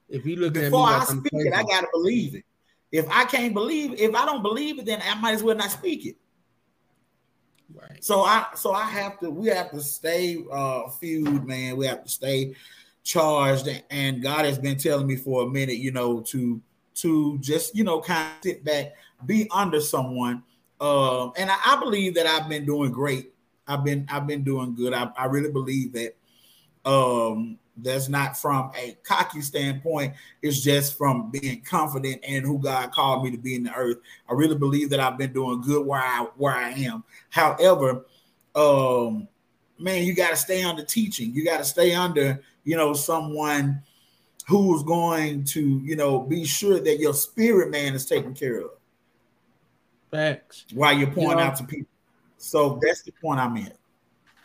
If 0.09 0.25
you 0.25 0.37
look 0.37 0.57
at 0.57 0.63
me 0.63 0.71
before 0.71 0.87
I 0.87 1.03
speak 1.03 1.33
it, 1.33 1.53
I 1.53 1.65
gotta 1.65 1.89
believe 1.93 2.37
it. 2.37 2.45
If 2.93 3.11
I 3.11 3.25
can't 3.25 3.55
believe, 3.55 3.95
if 3.95 4.15
I 4.15 4.25
don't 4.25 4.43
believe 4.43 4.79
it, 4.79 4.87
then 4.87 5.03
I 5.05 5.17
might 5.17 5.35
as 5.35 5.43
well 5.43 5.57
not 5.57 5.73
speak 5.73 6.07
it. 6.07 6.17
Right. 7.75 8.05
So 8.05 8.21
I 8.21 8.47
so 8.55 8.73
I 8.73 8.85
have 8.85 9.19
to 9.19 9.29
we 9.29 9.49
have 9.49 9.73
to 9.73 9.81
stay 9.81 10.45
uh 10.53 10.91
feud, 10.91 11.45
man. 11.45 11.77
We 11.77 11.87
have 11.87 12.05
to 12.05 12.09
stay 12.09 12.55
charged. 13.03 13.69
And 13.91 14.23
God 14.23 14.45
has 14.45 14.61
been 14.61 14.79
telling 14.79 15.09
me 15.09 15.17
for 15.17 15.43
a 15.43 15.49
minute, 15.49 15.79
you 15.79 15.91
know, 15.91 16.21
to 16.21 16.63
to 16.97 17.37
just 17.39 17.75
you 17.75 17.83
know 17.83 18.01
kind 18.01 18.31
of 18.31 18.45
sit 18.45 18.65
back, 18.65 18.93
be 19.27 19.49
under 19.51 19.81
someone. 19.81 20.45
Uh, 20.83 21.31
and 21.33 21.49
I, 21.49 21.57
I 21.65 21.81
believe 21.81 22.17
that 22.17 22.27
I've 22.27 22.49
been 22.49 22.67
doing 22.67 22.91
great. 22.91 23.33
I've 23.69 23.85
been 23.85 24.07
I've 24.11 24.27
been 24.27 24.43
doing 24.43 24.75
good. 24.75 24.93
I, 24.93 25.11
I 25.17 25.27
really 25.27 25.51
believe 25.51 25.93
that. 25.93 26.17
Um, 26.85 27.59
that's 27.77 28.09
not 28.09 28.37
from 28.37 28.71
a 28.77 28.97
cocky 29.03 29.41
standpoint. 29.41 30.15
It's 30.43 30.61
just 30.61 30.99
from 30.99 31.31
being 31.31 31.63
confident 31.63 32.23
in 32.25 32.45
who 32.45 32.59
God 32.59 32.93
called 32.93 33.25
me 33.25 33.31
to 33.31 33.39
be 33.39 33.55
in 33.55 33.63
the 33.63 33.75
earth. 33.75 33.99
I 34.29 34.35
really 34.35 34.57
believe 34.57 34.91
that 34.91 35.01
I've 35.01 35.17
been 35.17 35.33
doing 35.33 35.63
good 35.63 35.87
where 35.87 36.03
I 36.03 36.27
where 36.37 36.55
I 36.55 36.71
am. 36.73 37.03
However, 37.31 38.05
um, 38.55 39.27
man, 39.79 40.05
you 40.05 40.15
got 40.15 40.31
to 40.31 40.37
stay 40.37 40.63
under 40.63 40.85
teaching. 40.85 41.35
You 41.35 41.45
got 41.45 41.59
to 41.59 41.65
stay 41.65 41.95
under, 41.95 42.43
you 42.65 42.77
know, 42.77 42.93
someone 42.93 43.83
who's 44.47 44.83
going 44.83 45.45
to, 45.45 45.81
you 45.83 45.97
know, 45.97 46.21
be 46.21 46.45
sure 46.45 46.79
that 46.81 46.99
your 46.99 47.15
spirit 47.15 47.71
man 47.71 47.95
is 47.95 48.07
taken 48.07 48.35
care 48.35 48.61
of. 48.61 48.71
Facts. 50.13 50.67
While 50.75 50.93
you're 50.93 51.09
pointing 51.09 51.31
you 51.31 51.37
know, 51.37 51.43
out 51.43 51.57
to 51.57 51.65
people. 51.65 51.89
So 52.37 52.79
that's 52.83 53.03
the 53.03 53.13
point 53.13 53.41
I'm 53.41 53.57
in. 53.57 53.73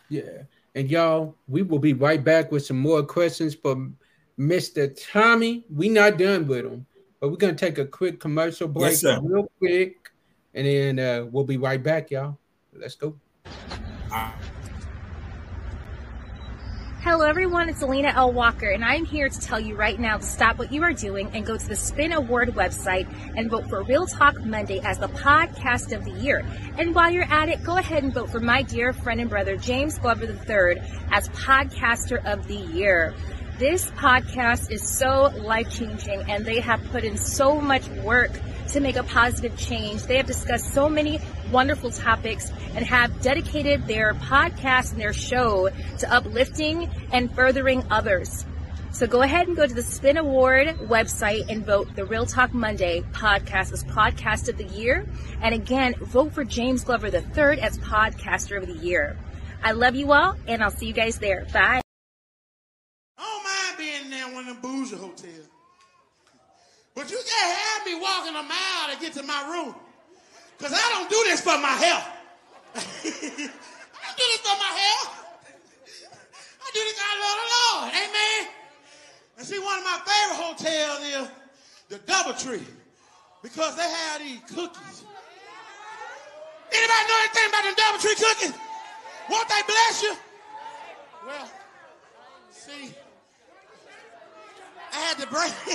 Yeah. 0.08 0.42
And 0.74 0.90
y'all, 0.90 1.36
we 1.46 1.62
will 1.62 1.78
be 1.78 1.92
right 1.92 2.22
back 2.22 2.50
with 2.50 2.64
some 2.64 2.78
more 2.78 3.02
questions 3.02 3.54
for 3.54 3.90
Mr. 4.38 4.96
Tommy. 5.12 5.64
We 5.68 5.88
not 5.88 6.16
done 6.16 6.46
with 6.46 6.64
him, 6.64 6.86
but 7.20 7.30
we're 7.30 7.36
gonna 7.36 7.54
take 7.54 7.78
a 7.78 7.84
quick 7.84 8.20
commercial 8.20 8.68
break 8.68 9.02
yes, 9.02 9.20
real 9.22 9.50
quick, 9.58 10.10
and 10.54 10.66
then 10.66 10.98
uh, 10.98 11.26
we'll 11.30 11.44
be 11.44 11.56
right 11.56 11.82
back, 11.82 12.10
y'all. 12.10 12.38
Let's 12.72 12.94
go. 12.94 13.16
Hello, 17.00 17.24
everyone. 17.24 17.68
It's 17.68 17.80
Alina 17.80 18.08
L. 18.08 18.32
Walker, 18.32 18.68
and 18.68 18.84
I'm 18.84 19.04
here 19.04 19.28
to 19.28 19.40
tell 19.40 19.60
you 19.60 19.76
right 19.76 19.96
now 20.00 20.16
to 20.16 20.22
stop 20.24 20.58
what 20.58 20.72
you 20.72 20.82
are 20.82 20.92
doing 20.92 21.30
and 21.32 21.46
go 21.46 21.56
to 21.56 21.68
the 21.68 21.76
Spin 21.76 22.12
Award 22.12 22.48
website 22.56 23.06
and 23.36 23.48
vote 23.48 23.68
for 23.68 23.84
Real 23.84 24.08
Talk 24.08 24.44
Monday 24.44 24.80
as 24.80 24.98
the 24.98 25.06
podcast 25.06 25.96
of 25.96 26.04
the 26.04 26.10
year. 26.10 26.44
And 26.76 26.96
while 26.96 27.08
you're 27.08 27.22
at 27.22 27.50
it, 27.50 27.62
go 27.62 27.76
ahead 27.76 28.02
and 28.02 28.12
vote 28.12 28.30
for 28.30 28.40
my 28.40 28.62
dear 28.62 28.92
friend 28.92 29.20
and 29.20 29.30
brother, 29.30 29.56
James 29.56 29.96
Glover 29.96 30.24
III, 30.24 30.82
as 31.12 31.28
podcaster 31.28 32.20
of 32.24 32.48
the 32.48 32.56
year. 32.56 33.14
This 33.60 33.88
podcast 33.92 34.72
is 34.72 34.88
so 34.88 35.32
life 35.36 35.70
changing, 35.70 36.28
and 36.28 36.44
they 36.44 36.58
have 36.58 36.82
put 36.90 37.04
in 37.04 37.16
so 37.16 37.60
much 37.60 37.86
work 37.88 38.32
to 38.70 38.80
make 38.80 38.96
a 38.96 39.04
positive 39.04 39.56
change. 39.56 40.02
They 40.02 40.16
have 40.16 40.26
discussed 40.26 40.74
so 40.74 40.88
many 40.88 41.20
wonderful 41.50 41.90
topics 41.90 42.50
and 42.74 42.84
have 42.84 43.20
dedicated 43.20 43.86
their 43.86 44.14
podcast 44.14 44.92
and 44.92 45.00
their 45.00 45.12
show 45.12 45.68
to 45.98 46.12
uplifting 46.12 46.90
and 47.12 47.34
furthering 47.34 47.84
others. 47.90 48.44
So 48.90 49.06
go 49.06 49.22
ahead 49.22 49.46
and 49.46 49.56
go 49.56 49.66
to 49.66 49.74
the 49.74 49.82
Spin 49.82 50.16
Award 50.16 50.68
website 50.78 51.48
and 51.48 51.64
vote 51.64 51.94
the 51.94 52.04
Real 52.04 52.26
Talk 52.26 52.54
Monday 52.54 53.02
podcast 53.12 53.72
as 53.72 53.84
Podcast 53.84 54.48
of 54.48 54.56
the 54.56 54.64
Year. 54.64 55.06
And 55.40 55.54
again, 55.54 55.94
vote 56.00 56.32
for 56.32 56.42
James 56.42 56.84
Glover 56.84 57.08
III 57.08 57.60
as 57.60 57.78
Podcaster 57.78 58.60
of 58.60 58.66
the 58.66 58.84
Year. 58.84 59.16
I 59.62 59.72
love 59.72 59.94
you 59.94 60.12
all, 60.12 60.36
and 60.46 60.62
I'll 60.62 60.70
see 60.70 60.86
you 60.86 60.92
guys 60.92 61.18
there. 61.18 61.46
Bye. 61.52 61.82
I 63.18 63.22
don't 63.22 63.44
mind 63.44 63.78
being 63.78 64.10
there 64.10 64.34
one 64.34 64.48
of 64.48 64.60
them 64.60 64.62
bougie 64.62 64.96
hotels. 64.96 65.48
But 66.94 67.10
you 67.10 67.18
can't 67.18 67.58
have 67.58 67.86
me 67.86 68.00
walking 68.00 68.34
a 68.34 68.42
mile 68.42 68.94
to 68.94 69.00
get 69.00 69.12
to 69.12 69.22
my 69.22 69.48
room. 69.48 69.74
Because 70.58 70.72
I 70.74 70.88
don't 70.90 71.08
do 71.14 71.22
this 71.24 71.40
for 71.40 71.56
my 71.58 71.68
health. 71.68 72.06
I 72.74 72.80
do 72.80 74.24
this 74.26 74.42
for 74.42 74.58
my 74.58 74.72
health. 74.74 75.14
I 76.60 76.70
do 76.74 76.80
this 76.84 76.98
out 77.00 77.14
of 77.16 77.22
the 77.22 77.48
Lord. 77.54 77.88
Amen. 77.94 78.48
And 79.38 79.46
see, 79.46 79.58
one 79.58 79.78
of 79.78 79.84
my 79.84 80.00
favorite 80.04 80.36
hotels 80.42 81.00
is 81.06 81.28
the 81.88 81.98
Doubletree. 82.10 82.66
Because 83.42 83.76
they 83.76 83.88
have 83.88 84.20
these 84.20 84.40
cookies. 84.52 85.04
Anybody 86.70 87.04
know 87.08 87.18
anything 87.22 87.48
about 87.48 87.64
the 87.64 87.74
Doubletree 87.80 88.18
cookies? 88.18 88.54
Won't 89.30 89.48
they 89.48 89.62
bless 89.66 90.02
you? 90.02 90.16
Well, 91.26 91.50
see, 92.50 92.92
I 94.92 94.96
had 94.96 95.18
to 95.18 95.26
bring 95.26 95.52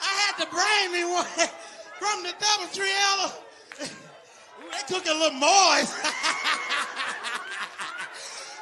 I 0.00 0.12
had 0.22 0.36
to 0.44 0.46
bring 0.50 0.92
me 0.92 1.04
one 1.04 1.26
from 1.98 2.22
the 2.22 2.30
Doubletree 2.30 2.92
Ella. 3.12 3.32
They 3.78 4.82
cook 4.88 5.06
a 5.06 5.12
little 5.12 5.38
moist. 5.38 5.94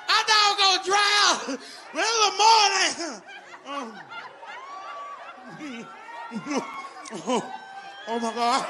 I 0.09 0.23
thought 0.27 0.43
I 0.43 0.49
was 0.51 0.59
gonna 0.63 0.85
dry 0.85 1.11
out 1.25 1.41
with 1.95 2.05
a 2.05 2.15
little 2.21 2.37
more. 2.43 2.71
oh, 7.27 7.43
oh 8.09 8.19
my 8.21 8.33
God. 8.35 8.67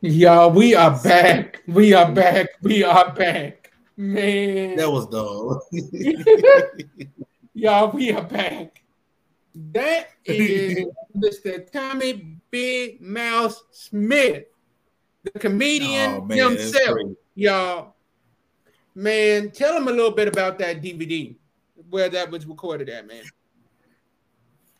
Y'all, 0.00 0.50
we 0.50 0.74
are 0.74 0.96
back. 1.02 1.62
We 1.66 1.92
are 1.92 2.12
back. 2.12 2.46
We 2.62 2.84
are 2.84 3.12
back. 3.12 3.72
Man, 3.96 4.76
that 4.76 4.90
was 4.90 5.08
dull. 5.08 5.60
Y'all, 7.58 7.90
we 7.90 8.12
are 8.12 8.22
back. 8.22 8.84
That 9.72 10.10
is 10.24 10.86
Mr. 11.16 11.68
Tommy 11.72 12.38
Big 12.52 13.00
Mouse 13.00 13.64
Smith, 13.72 14.44
the 15.24 15.40
comedian 15.40 16.18
oh, 16.18 16.20
man, 16.20 16.38
himself. 16.38 16.98
Y'all, 17.34 17.96
man, 18.94 19.50
tell 19.50 19.76
him 19.76 19.88
a 19.88 19.90
little 19.90 20.12
bit 20.12 20.28
about 20.28 20.60
that 20.60 20.80
DVD, 20.80 21.34
where 21.90 22.08
that 22.08 22.30
was 22.30 22.46
recorded 22.46 22.88
at, 22.90 23.08
man. 23.08 23.24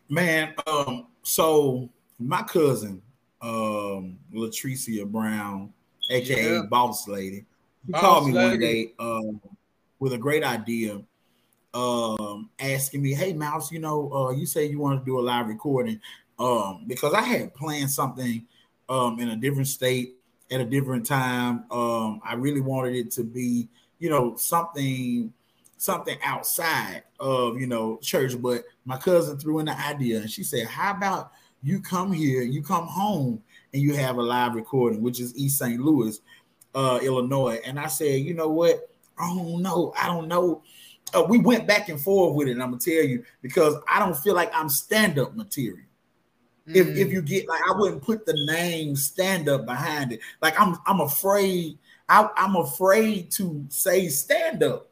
Man, 0.07 0.53
um, 0.65 1.07
so 1.21 1.89
my 2.17 2.43
cousin, 2.43 3.01
um, 3.41 4.17
Latricia 4.33 5.05
Brown, 5.05 5.73
aka 6.09 6.53
yeah. 6.53 6.61
Boss 6.69 7.09
Lady, 7.09 7.45
he 7.85 7.93
oh, 7.93 7.99
called 7.99 8.27
me 8.27 8.35
one 8.35 8.57
day 8.57 8.93
um, 8.99 9.41
with 9.99 10.13
a 10.13 10.17
great 10.17 10.45
idea, 10.45 11.01
um, 12.31 12.49
asking 12.59 13.01
me, 13.01 13.13
"Hey, 13.13 13.33
Mouse, 13.33 13.71
you 13.71 13.79
know, 13.79 14.11
uh, 14.13 14.31
you 14.31 14.45
say 14.45 14.65
you 14.65 14.79
want 14.79 14.99
to 14.99 15.05
do 15.05 15.19
a 15.19 15.21
live 15.21 15.47
recording 15.47 15.99
um, 16.37 16.85
because 16.87 17.13
I 17.13 17.21
had 17.21 17.53
planned 17.53 17.91
something 17.91 18.45
um, 18.87 19.19
in 19.19 19.29
a 19.29 19.35
different 19.35 19.67
state 19.67 20.15
at 20.51 20.61
a 20.61 20.65
different 20.65 21.05
time. 21.05 21.65
Um, 21.71 22.21
I 22.23 22.33
really 22.35 22.61
wanted 22.61 22.95
it 22.95 23.11
to 23.11 23.23
be, 23.23 23.69
you 23.99 24.09
know, 24.09 24.35
something." 24.35 25.33
something 25.81 26.17
outside 26.25 27.03
of 27.21 27.57
you 27.57 27.65
know 27.65 27.97
church 28.01 28.33
but 28.41 28.65
my 28.83 28.97
cousin 28.97 29.39
threw 29.39 29.59
in 29.59 29.65
the 29.65 29.79
idea 29.79 30.19
and 30.19 30.29
she 30.29 30.43
said 30.43 30.67
how 30.67 30.91
about 30.91 31.31
you 31.63 31.79
come 31.79 32.11
here 32.11 32.41
you 32.41 32.61
come 32.61 32.85
home 32.85 33.41
and 33.71 33.81
you 33.81 33.93
have 33.93 34.17
a 34.17 34.21
live 34.21 34.55
recording 34.55 35.01
which 35.01 35.21
is 35.21 35.33
east 35.37 35.57
st 35.57 35.79
louis 35.79 36.19
uh, 36.75 36.99
Illinois. 37.01 37.59
And 37.65 37.79
I 37.79 37.87
said, 37.87 38.21
you 38.21 38.33
know 38.33 38.49
what? 38.49 38.89
I 39.17 39.27
don't 39.27 39.61
know. 39.61 39.93
I 39.97 40.07
don't 40.07 40.27
know. 40.27 40.61
Uh, 41.15 41.23
we 41.27 41.39
went 41.39 41.67
back 41.67 41.89
and 41.89 41.99
forth 41.99 42.35
with 42.35 42.47
it. 42.47 42.51
And 42.51 42.63
I'm 42.63 42.71
gonna 42.71 42.81
tell 42.81 43.03
you 43.03 43.23
because 43.41 43.75
I 43.89 43.99
don't 43.99 44.17
feel 44.17 44.35
like 44.35 44.51
I'm 44.53 44.69
stand-up 44.69 45.35
material. 45.35 45.85
Mm. 46.67 46.75
If, 46.75 46.87
if 46.97 47.11
you 47.11 47.21
get 47.21 47.47
like 47.47 47.61
I 47.67 47.77
wouldn't 47.77 48.03
put 48.03 48.25
the 48.25 48.35
name 48.45 48.95
stand 48.95 49.49
up 49.49 49.65
behind 49.65 50.11
it. 50.11 50.19
Like 50.41 50.59
I'm 50.59 50.77
I'm 50.85 51.01
afraid 51.01 51.77
I, 52.07 52.27
I'm 52.35 52.55
afraid 52.55 53.31
to 53.33 53.65
say 53.69 54.07
stand 54.07 54.63
up. 54.63 54.87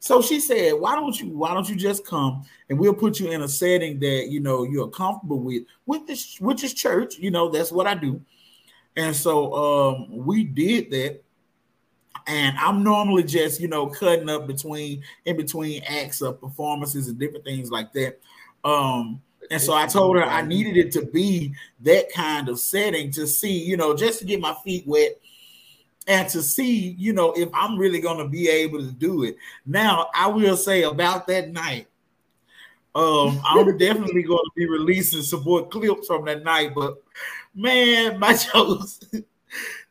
So 0.00 0.22
she 0.22 0.40
said, 0.40 0.72
"Why 0.74 0.94
don't 0.94 1.18
you 1.20 1.28
Why 1.30 1.54
don't 1.54 1.68
you 1.68 1.76
just 1.76 2.06
come 2.06 2.44
and 2.68 2.78
we'll 2.78 2.94
put 2.94 3.20
you 3.20 3.30
in 3.30 3.42
a 3.42 3.48
setting 3.48 4.00
that 4.00 4.28
you 4.28 4.40
know 4.40 4.64
you're 4.64 4.88
comfortable 4.88 5.40
with, 5.40 5.64
with 5.86 6.06
this, 6.06 6.40
which 6.40 6.64
is 6.64 6.74
church. 6.74 7.18
You 7.18 7.30
know 7.30 7.48
that's 7.50 7.70
what 7.70 7.86
I 7.86 7.94
do. 7.94 8.20
And 8.96 9.14
so 9.14 9.54
um, 9.54 10.06
we 10.10 10.44
did 10.44 10.90
that. 10.90 11.22
And 12.26 12.56
I'm 12.58 12.82
normally 12.82 13.24
just, 13.24 13.60
you 13.60 13.68
know, 13.68 13.86
cutting 13.88 14.28
up 14.28 14.46
between 14.46 15.02
in 15.24 15.36
between 15.36 15.82
acts 15.84 16.22
of 16.22 16.40
performances 16.40 17.08
and 17.08 17.18
different 17.18 17.44
things 17.44 17.70
like 17.70 17.92
that. 17.94 18.20
Um, 18.64 19.22
and 19.50 19.60
so 19.60 19.74
I 19.74 19.86
told 19.86 20.16
her 20.16 20.24
I 20.24 20.42
needed 20.42 20.76
it 20.76 20.92
to 20.92 21.06
be 21.06 21.54
that 21.80 22.12
kind 22.12 22.48
of 22.48 22.58
setting 22.60 23.10
to 23.12 23.26
see, 23.26 23.62
you 23.64 23.76
know, 23.76 23.94
just 23.96 24.20
to 24.20 24.24
get 24.24 24.40
my 24.40 24.54
feet 24.64 24.86
wet 24.86 25.18
and 26.06 26.28
to 26.30 26.42
see, 26.42 26.90
you 26.98 27.12
know, 27.12 27.32
if 27.32 27.48
I'm 27.54 27.76
really 27.78 28.00
going 28.00 28.18
to 28.18 28.28
be 28.28 28.48
able 28.48 28.78
to 28.80 28.92
do 28.92 29.24
it. 29.24 29.36
Now, 29.66 30.08
I 30.14 30.26
will 30.28 30.56
say 30.56 30.82
about 30.82 31.26
that 31.28 31.52
night, 31.52 31.86
Um, 32.94 33.40
I'm 33.44 33.78
definitely 33.78 34.22
going 34.22 34.44
to 34.44 34.50
be 34.56 34.68
releasing 34.68 35.22
support 35.22 35.70
clips 35.70 36.06
from 36.06 36.24
that 36.24 36.42
night, 36.42 36.72
but 36.74 37.02
man, 37.54 38.18
my 38.18 38.34
jokes, 38.52 39.00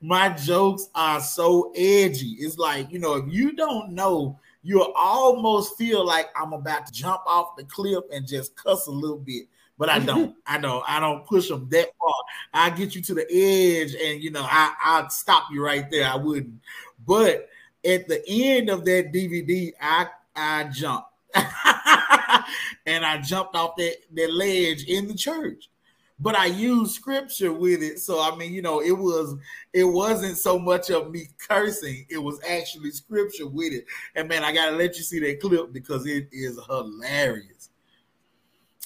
my 0.01 0.29
jokes 0.29 0.89
are 0.95 1.19
so 1.19 1.71
edgy. 1.75 2.37
It's 2.39 2.57
like 2.57 2.91
you 2.91 2.99
know, 2.99 3.15
if 3.15 3.25
you 3.31 3.53
don't 3.53 3.91
know, 3.91 4.39
you'll 4.63 4.93
almost 4.95 5.77
feel 5.77 6.05
like 6.05 6.27
I'm 6.35 6.53
about 6.53 6.85
to 6.87 6.93
jump 6.93 7.21
off 7.25 7.55
the 7.57 7.65
cliff 7.65 8.03
and 8.11 8.27
just 8.27 8.55
cuss 8.55 8.87
a 8.87 8.91
little 8.91 9.17
bit. 9.17 9.47
But 9.77 9.89
I 9.89 9.99
don't. 9.99 10.35
I 10.47 10.57
don't. 10.57 10.83
I 10.87 10.99
don't 10.99 11.25
push 11.25 11.49
them 11.49 11.67
that 11.71 11.89
far. 11.99 12.13
I 12.53 12.69
get 12.69 12.95
you 12.95 13.01
to 13.01 13.13
the 13.13 13.25
edge, 13.31 13.95
and 13.95 14.21
you 14.21 14.31
know, 14.31 14.45
I 14.47 14.73
I'd 14.83 15.11
stop 15.11 15.45
you 15.51 15.63
right 15.63 15.89
there. 15.89 16.07
I 16.07 16.15
wouldn't. 16.15 16.59
But 17.05 17.49
at 17.85 18.07
the 18.07 18.23
end 18.27 18.69
of 18.69 18.85
that 18.85 19.11
DVD, 19.11 19.73
I 19.81 20.07
I 20.35 20.65
jump. 20.65 21.05
and 22.85 23.05
I 23.05 23.21
jumped 23.23 23.55
off 23.55 23.75
that, 23.77 23.95
that 24.13 24.33
ledge 24.33 24.83
in 24.85 25.07
the 25.07 25.13
church. 25.13 25.69
But 26.21 26.35
I 26.35 26.47
used 26.47 26.95
scripture 26.95 27.53
with 27.53 27.81
it. 27.81 27.99
So 27.99 28.19
I 28.19 28.35
mean, 28.35 28.53
you 28.53 28.61
know, 28.61 28.81
it 28.81 28.91
was 28.91 29.35
it 29.73 29.85
wasn't 29.85 30.37
so 30.37 30.59
much 30.59 30.89
of 30.89 31.11
me 31.11 31.27
cursing, 31.37 32.05
it 32.09 32.17
was 32.17 32.39
actually 32.47 32.91
scripture 32.91 33.47
with 33.47 33.73
it. 33.73 33.85
And 34.15 34.27
man, 34.27 34.43
I 34.43 34.53
gotta 34.53 34.75
let 34.75 34.97
you 34.97 35.03
see 35.03 35.19
that 35.19 35.39
clip 35.39 35.71
because 35.71 36.05
it 36.05 36.27
is 36.31 36.59
hilarious. 36.67 37.69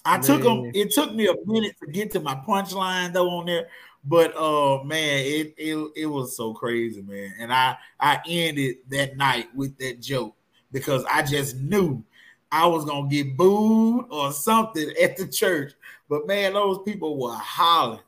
I 0.05 0.17
man. 0.17 0.21
took 0.21 0.43
them, 0.43 0.71
it 0.73 0.91
took 0.91 1.13
me 1.13 1.27
a 1.27 1.33
minute 1.45 1.75
to 1.83 1.91
get 1.91 2.11
to 2.11 2.19
my 2.19 2.35
punchline 2.35 3.13
though 3.13 3.29
on 3.29 3.45
there, 3.45 3.67
but 4.03 4.35
uh 4.35 4.83
man, 4.83 5.19
it, 5.25 5.53
it 5.57 5.91
it 5.95 6.05
was 6.05 6.35
so 6.35 6.53
crazy, 6.53 7.01
man. 7.01 7.33
And 7.39 7.53
I 7.53 7.77
I 7.99 8.19
ended 8.27 8.77
that 8.89 9.17
night 9.17 9.47
with 9.55 9.77
that 9.79 10.01
joke 10.01 10.35
because 10.71 11.05
I 11.05 11.23
just 11.23 11.55
knew 11.57 12.03
I 12.53 12.67
was 12.67 12.85
gonna 12.85 13.09
get 13.09 13.35
booed 13.35 14.05
or 14.11 14.31
something 14.31 14.93
at 15.01 15.17
the 15.17 15.27
church. 15.27 15.73
But 16.07 16.27
man, 16.27 16.53
those 16.53 16.83
people 16.85 17.17
were 17.17 17.33
hollering. 17.33 17.99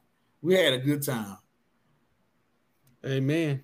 We 0.44 0.54
had 0.54 0.74
a 0.74 0.78
good 0.78 1.02
time. 1.02 1.38
Amen. 3.04 3.64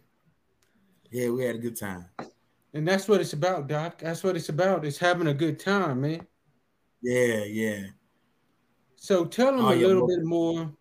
Yeah, 1.12 1.30
we 1.30 1.44
had 1.44 1.56
a 1.56 1.60
good 1.60 1.78
time. 1.78 2.06
And 2.74 2.88
that's 2.88 3.08
what 3.08 3.22
it's 3.22 3.34
about, 3.34 3.68
Doc. 3.68 4.00
That's 4.00 4.24
what 4.24 4.36
it's 4.36 4.50
about. 4.50 4.84
It's 4.84 4.98
having 4.98 5.28
a 5.28 5.34
good 5.36 5.60
time, 5.60 6.02
man. 6.02 6.26
Yeah, 7.04 7.44
yeah. 7.44 7.84
So 8.96 9.26
tell 9.26 9.56
them 9.56 9.66
oh, 9.66 9.74
a 9.74 9.76
little 9.76 10.08
bit 10.08 10.24
more 10.24 10.72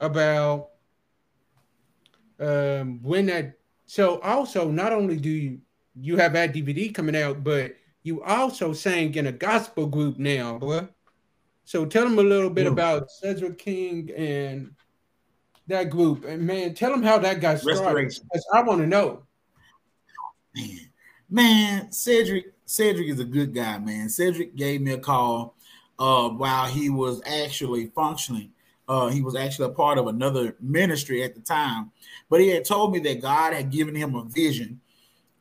about 0.00 0.70
um 2.40 3.00
when 3.02 3.26
that 3.26 3.54
so 3.86 4.20
also 4.20 4.70
not 4.70 4.92
only 4.92 5.16
do 5.16 5.30
you 5.30 5.60
you 5.94 6.16
have 6.16 6.34
that 6.34 6.52
DVD 6.52 6.92
coming 6.92 7.16
out, 7.16 7.42
but 7.42 7.74
you 8.04 8.22
also 8.22 8.72
sang 8.74 9.14
in 9.14 9.26
a 9.26 9.32
gospel 9.32 9.86
group 9.86 10.18
now, 10.18 10.58
boy. 10.58 10.86
So 11.64 11.86
tell 11.86 12.04
them 12.04 12.18
a 12.18 12.22
little 12.22 12.50
bit 12.50 12.66
about 12.66 13.10
Cedric 13.10 13.58
King 13.58 14.10
and 14.14 14.72
that 15.66 15.88
group. 15.88 16.26
And 16.26 16.46
man, 16.46 16.74
tell 16.74 16.90
them 16.90 17.02
how 17.02 17.18
that 17.18 17.40
got 17.40 17.60
started. 17.60 18.14
I 18.52 18.62
want 18.62 18.82
to 18.82 18.86
know. 18.86 19.22
Man, 20.54 20.90
man, 21.30 21.92
Cedric, 21.92 22.52
Cedric 22.66 23.08
is 23.08 23.20
a 23.20 23.24
good 23.24 23.54
guy, 23.54 23.78
man. 23.78 24.10
Cedric 24.10 24.54
gave 24.54 24.82
me 24.82 24.92
a 24.92 24.98
call 24.98 25.56
uh, 25.98 26.28
while 26.28 26.66
he 26.66 26.90
was 26.90 27.22
actually 27.24 27.86
functioning. 27.86 28.52
Uh, 28.86 29.08
he 29.08 29.22
was 29.22 29.34
actually 29.34 29.64
a 29.64 29.70
part 29.74 29.96
of 29.96 30.08
another 30.08 30.54
ministry 30.60 31.22
at 31.22 31.34
the 31.34 31.40
time, 31.40 31.90
but 32.28 32.38
he 32.38 32.48
had 32.48 32.66
told 32.66 32.92
me 32.92 32.98
that 32.98 33.22
God 33.22 33.54
had 33.54 33.70
given 33.70 33.94
him 33.94 34.14
a 34.14 34.24
vision 34.24 34.82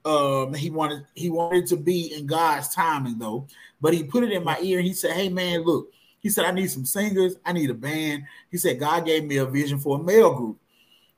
um, 0.06 0.54
he 0.54 0.70
wanted 0.70 1.06
he 1.16 1.30
wanted 1.30 1.66
to 1.68 1.78
be 1.78 2.14
in 2.14 2.26
God's 2.26 2.74
timing 2.74 3.20
though, 3.20 3.48
but 3.80 3.94
he 3.94 4.04
put 4.04 4.24
it 4.24 4.32
in 4.32 4.44
my 4.44 4.60
ear. 4.62 4.82
He 4.82 4.94
said, 4.94 5.12
"Hey 5.12 5.30
man, 5.30 5.62
look." 5.62 5.92
He 6.20 6.30
said, 6.30 6.46
"I 6.46 6.52
need 6.52 6.68
some 6.72 6.86
singers. 6.86 7.36
I 7.46 7.54
need 7.54 7.70
a 7.70 7.74
band." 7.74 8.24
He 8.52 8.58
said, 8.58 8.80
"God 8.80 9.06
gave 9.06 9.24
me 9.24 9.38
a 9.38 9.46
vision 9.46 9.80
for 9.80 10.00
a 10.00 10.04
male 10.04 10.34
group," 10.34 10.58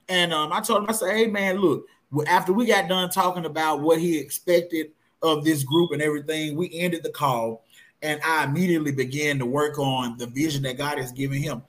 and 0.07 0.33
um, 0.33 0.53
I 0.53 0.61
told 0.61 0.83
him, 0.83 0.89
"I 0.89 0.93
said, 0.93 1.15
hey 1.15 1.27
man, 1.27 1.57
look." 1.57 1.85
After 2.27 2.53
we 2.53 2.65
got 2.65 2.87
done 2.87 3.09
talking 3.09 3.45
about 3.45 3.81
what 3.81 3.99
he 3.99 4.17
expected 4.17 4.91
of 5.21 5.43
this 5.43 5.63
group 5.63 5.91
and 5.91 6.01
everything, 6.01 6.55
we 6.55 6.71
ended 6.73 7.03
the 7.03 7.09
call, 7.09 7.65
and 8.01 8.21
I 8.23 8.45
immediately 8.45 8.91
began 8.91 9.39
to 9.39 9.45
work 9.45 9.79
on 9.79 10.17
the 10.17 10.27
vision 10.27 10.61
that 10.63 10.77
God 10.77 10.97
has 10.99 11.11
given 11.11 11.41
him. 11.41 11.63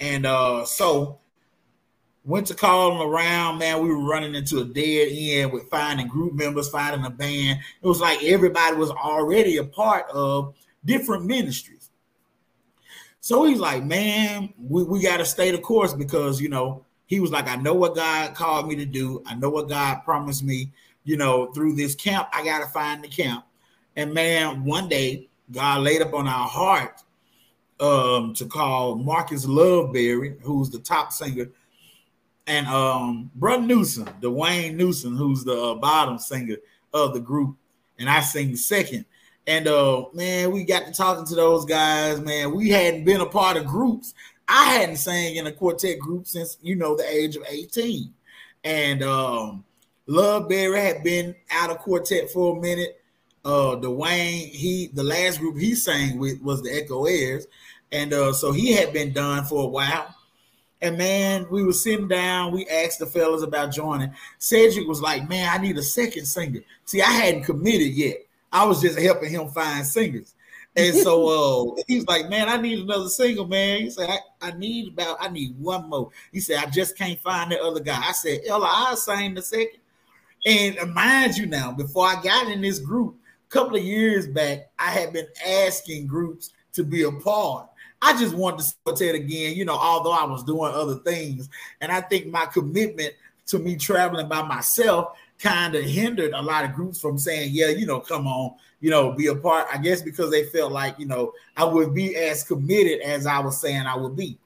And 0.00 0.24
uh, 0.24 0.64
so 0.64 1.18
Went 2.24 2.46
to 2.48 2.54
calling 2.54 3.00
around, 3.00 3.58
man. 3.58 3.82
We 3.82 3.88
were 3.88 3.98
running 3.98 4.36
into 4.36 4.60
a 4.60 4.64
dead 4.64 5.08
end 5.10 5.52
with 5.52 5.68
finding 5.68 6.06
group 6.06 6.34
members, 6.34 6.68
finding 6.68 7.04
a 7.04 7.10
band. 7.10 7.58
It 7.82 7.86
was 7.86 8.00
like 8.00 8.22
everybody 8.22 8.76
was 8.76 8.90
already 8.90 9.56
a 9.56 9.64
part 9.64 10.08
of 10.10 10.54
different 10.84 11.26
ministries. 11.26 11.90
So 13.20 13.44
he's 13.44 13.58
like, 13.58 13.84
man, 13.84 14.52
we, 14.58 14.84
we 14.84 15.02
got 15.02 15.18
to 15.18 15.24
stay 15.24 15.50
the 15.50 15.58
course 15.58 15.94
because, 15.94 16.40
you 16.40 16.48
know, 16.48 16.84
he 17.06 17.20
was 17.20 17.30
like, 17.30 17.48
I 17.48 17.56
know 17.56 17.74
what 17.74 17.94
God 17.94 18.34
called 18.34 18.68
me 18.68 18.76
to 18.76 18.86
do. 18.86 19.22
I 19.26 19.34
know 19.34 19.50
what 19.50 19.68
God 19.68 20.02
promised 20.04 20.42
me, 20.42 20.72
you 21.04 21.16
know, 21.16 21.52
through 21.52 21.74
this 21.74 21.94
camp. 21.94 22.28
I 22.32 22.44
got 22.44 22.60
to 22.60 22.66
find 22.66 23.02
the 23.02 23.08
camp. 23.08 23.44
And 23.96 24.14
man, 24.14 24.64
one 24.64 24.88
day, 24.88 25.28
God 25.50 25.82
laid 25.82 26.02
up 26.02 26.14
on 26.14 26.26
our 26.26 26.48
heart 26.48 27.02
um, 27.80 28.32
to 28.34 28.46
call 28.46 28.94
Marcus 28.96 29.44
Loveberry, 29.44 30.40
who's 30.40 30.70
the 30.70 30.78
top 30.78 31.12
singer 31.12 31.48
and 32.46 32.66
um 32.66 33.30
Brother 33.34 33.62
Newsom, 33.62 34.06
Dwayne 34.20 34.74
Newsom, 34.74 35.16
who's 35.16 35.44
the 35.44 35.56
uh, 35.60 35.74
bottom 35.74 36.18
singer 36.18 36.56
of 36.92 37.14
the 37.14 37.20
group, 37.20 37.56
and 37.98 38.08
I 38.08 38.20
sing 38.20 38.56
second. 38.56 39.04
And 39.46 39.66
uh 39.66 40.04
man, 40.12 40.52
we 40.52 40.64
got 40.64 40.86
to 40.86 40.92
talking 40.92 41.24
to 41.26 41.34
those 41.34 41.64
guys, 41.64 42.20
man. 42.20 42.54
We 42.54 42.70
hadn't 42.70 43.04
been 43.04 43.20
a 43.20 43.26
part 43.26 43.56
of 43.56 43.66
groups. 43.66 44.14
I 44.48 44.64
hadn't 44.64 44.96
sang 44.96 45.36
in 45.36 45.46
a 45.46 45.52
quartet 45.52 45.98
group 45.98 46.26
since 46.26 46.58
you 46.62 46.76
know 46.76 46.96
the 46.96 47.08
age 47.08 47.36
of 47.36 47.44
18. 47.48 48.12
And 48.64 49.02
um 49.02 49.64
Loveberry 50.08 50.82
had 50.82 51.04
been 51.04 51.34
out 51.50 51.70
of 51.70 51.78
quartet 51.78 52.30
for 52.30 52.56
a 52.56 52.60
minute. 52.60 53.00
Uh 53.44 53.76
Dwayne, 53.76 54.48
he 54.48 54.90
the 54.94 55.04
last 55.04 55.40
group 55.40 55.58
he 55.58 55.74
sang 55.74 56.18
with 56.18 56.40
was 56.42 56.62
the 56.62 56.70
Echo 56.70 57.06
Airs. 57.06 57.46
And 57.90 58.12
uh 58.12 58.32
so 58.32 58.52
he 58.52 58.72
had 58.72 58.92
been 58.92 59.12
done 59.12 59.44
for 59.44 59.64
a 59.64 59.68
while. 59.68 60.14
And 60.82 60.98
man, 60.98 61.46
we 61.48 61.62
were 61.62 61.72
sitting 61.72 62.08
down. 62.08 62.52
We 62.52 62.66
asked 62.66 62.98
the 62.98 63.06
fellas 63.06 63.42
about 63.42 63.72
joining. 63.72 64.12
Cedric 64.38 64.88
was 64.88 65.00
like, 65.00 65.28
"Man, 65.28 65.48
I 65.48 65.62
need 65.62 65.78
a 65.78 65.82
second 65.82 66.26
singer." 66.26 66.60
See, 66.84 67.00
I 67.00 67.10
hadn't 67.10 67.44
committed 67.44 67.92
yet. 67.92 68.16
I 68.52 68.64
was 68.64 68.82
just 68.82 68.98
helping 68.98 69.30
him 69.30 69.48
find 69.48 69.86
singers. 69.86 70.34
And 70.74 70.96
so 70.96 71.74
uh, 71.78 71.82
he 71.86 71.96
was 71.96 72.08
like, 72.08 72.28
"Man, 72.28 72.48
I 72.48 72.56
need 72.56 72.80
another 72.80 73.08
singer, 73.08 73.46
man." 73.46 73.82
He 73.82 73.90
said, 73.90 74.10
I, 74.10 74.48
"I 74.48 74.50
need 74.58 74.88
about, 74.88 75.18
I 75.20 75.28
need 75.28 75.56
one 75.60 75.88
more." 75.88 76.10
He 76.32 76.40
said, 76.40 76.56
"I 76.56 76.68
just 76.68 76.98
can't 76.98 77.20
find 77.20 77.52
the 77.52 77.62
other 77.62 77.80
guy." 77.80 78.02
I 78.04 78.12
said, 78.12 78.40
"Ella, 78.44 78.68
I'll 78.68 78.96
sing 78.96 79.34
the 79.34 79.42
second. 79.42 79.78
And 80.44 80.92
mind 80.92 81.36
you, 81.36 81.46
now 81.46 81.70
before 81.70 82.06
I 82.06 82.20
got 82.20 82.48
in 82.48 82.60
this 82.60 82.80
group, 82.80 83.14
a 83.48 83.52
couple 83.52 83.76
of 83.76 83.84
years 83.84 84.26
back, 84.26 84.72
I 84.80 84.90
had 84.90 85.12
been 85.12 85.28
asking 85.46 86.08
groups 86.08 86.50
to 86.72 86.82
be 86.82 87.02
a 87.02 87.12
part 87.12 87.68
I 88.02 88.18
just 88.18 88.34
wanted 88.34 88.66
to 88.84 89.08
it 89.08 89.14
again, 89.14 89.54
you 89.54 89.64
know, 89.64 89.76
although 89.76 90.12
I 90.12 90.24
was 90.24 90.42
doing 90.42 90.72
other 90.74 90.96
things. 90.96 91.48
And 91.80 91.92
I 91.92 92.00
think 92.00 92.26
my 92.26 92.46
commitment 92.46 93.14
to 93.46 93.60
me 93.60 93.76
traveling 93.76 94.28
by 94.28 94.42
myself 94.42 95.16
kind 95.38 95.74
of 95.74 95.84
hindered 95.84 96.32
a 96.32 96.42
lot 96.42 96.64
of 96.64 96.74
groups 96.74 97.00
from 97.00 97.16
saying, 97.16 97.50
yeah, 97.52 97.68
you 97.68 97.86
know, 97.86 98.00
come 98.00 98.26
on, 98.26 98.54
you 98.80 98.90
know, 98.90 99.12
be 99.12 99.28
a 99.28 99.34
part. 99.34 99.68
I 99.72 99.78
guess 99.78 100.02
because 100.02 100.30
they 100.30 100.44
felt 100.44 100.72
like, 100.72 100.98
you 100.98 101.06
know, 101.06 101.32
I 101.56 101.64
would 101.64 101.94
be 101.94 102.16
as 102.16 102.42
committed 102.42 103.00
as 103.02 103.24
I 103.24 103.38
was 103.38 103.60
saying 103.60 103.86
I 103.86 103.96
would 103.96 104.16
be. 104.16 104.36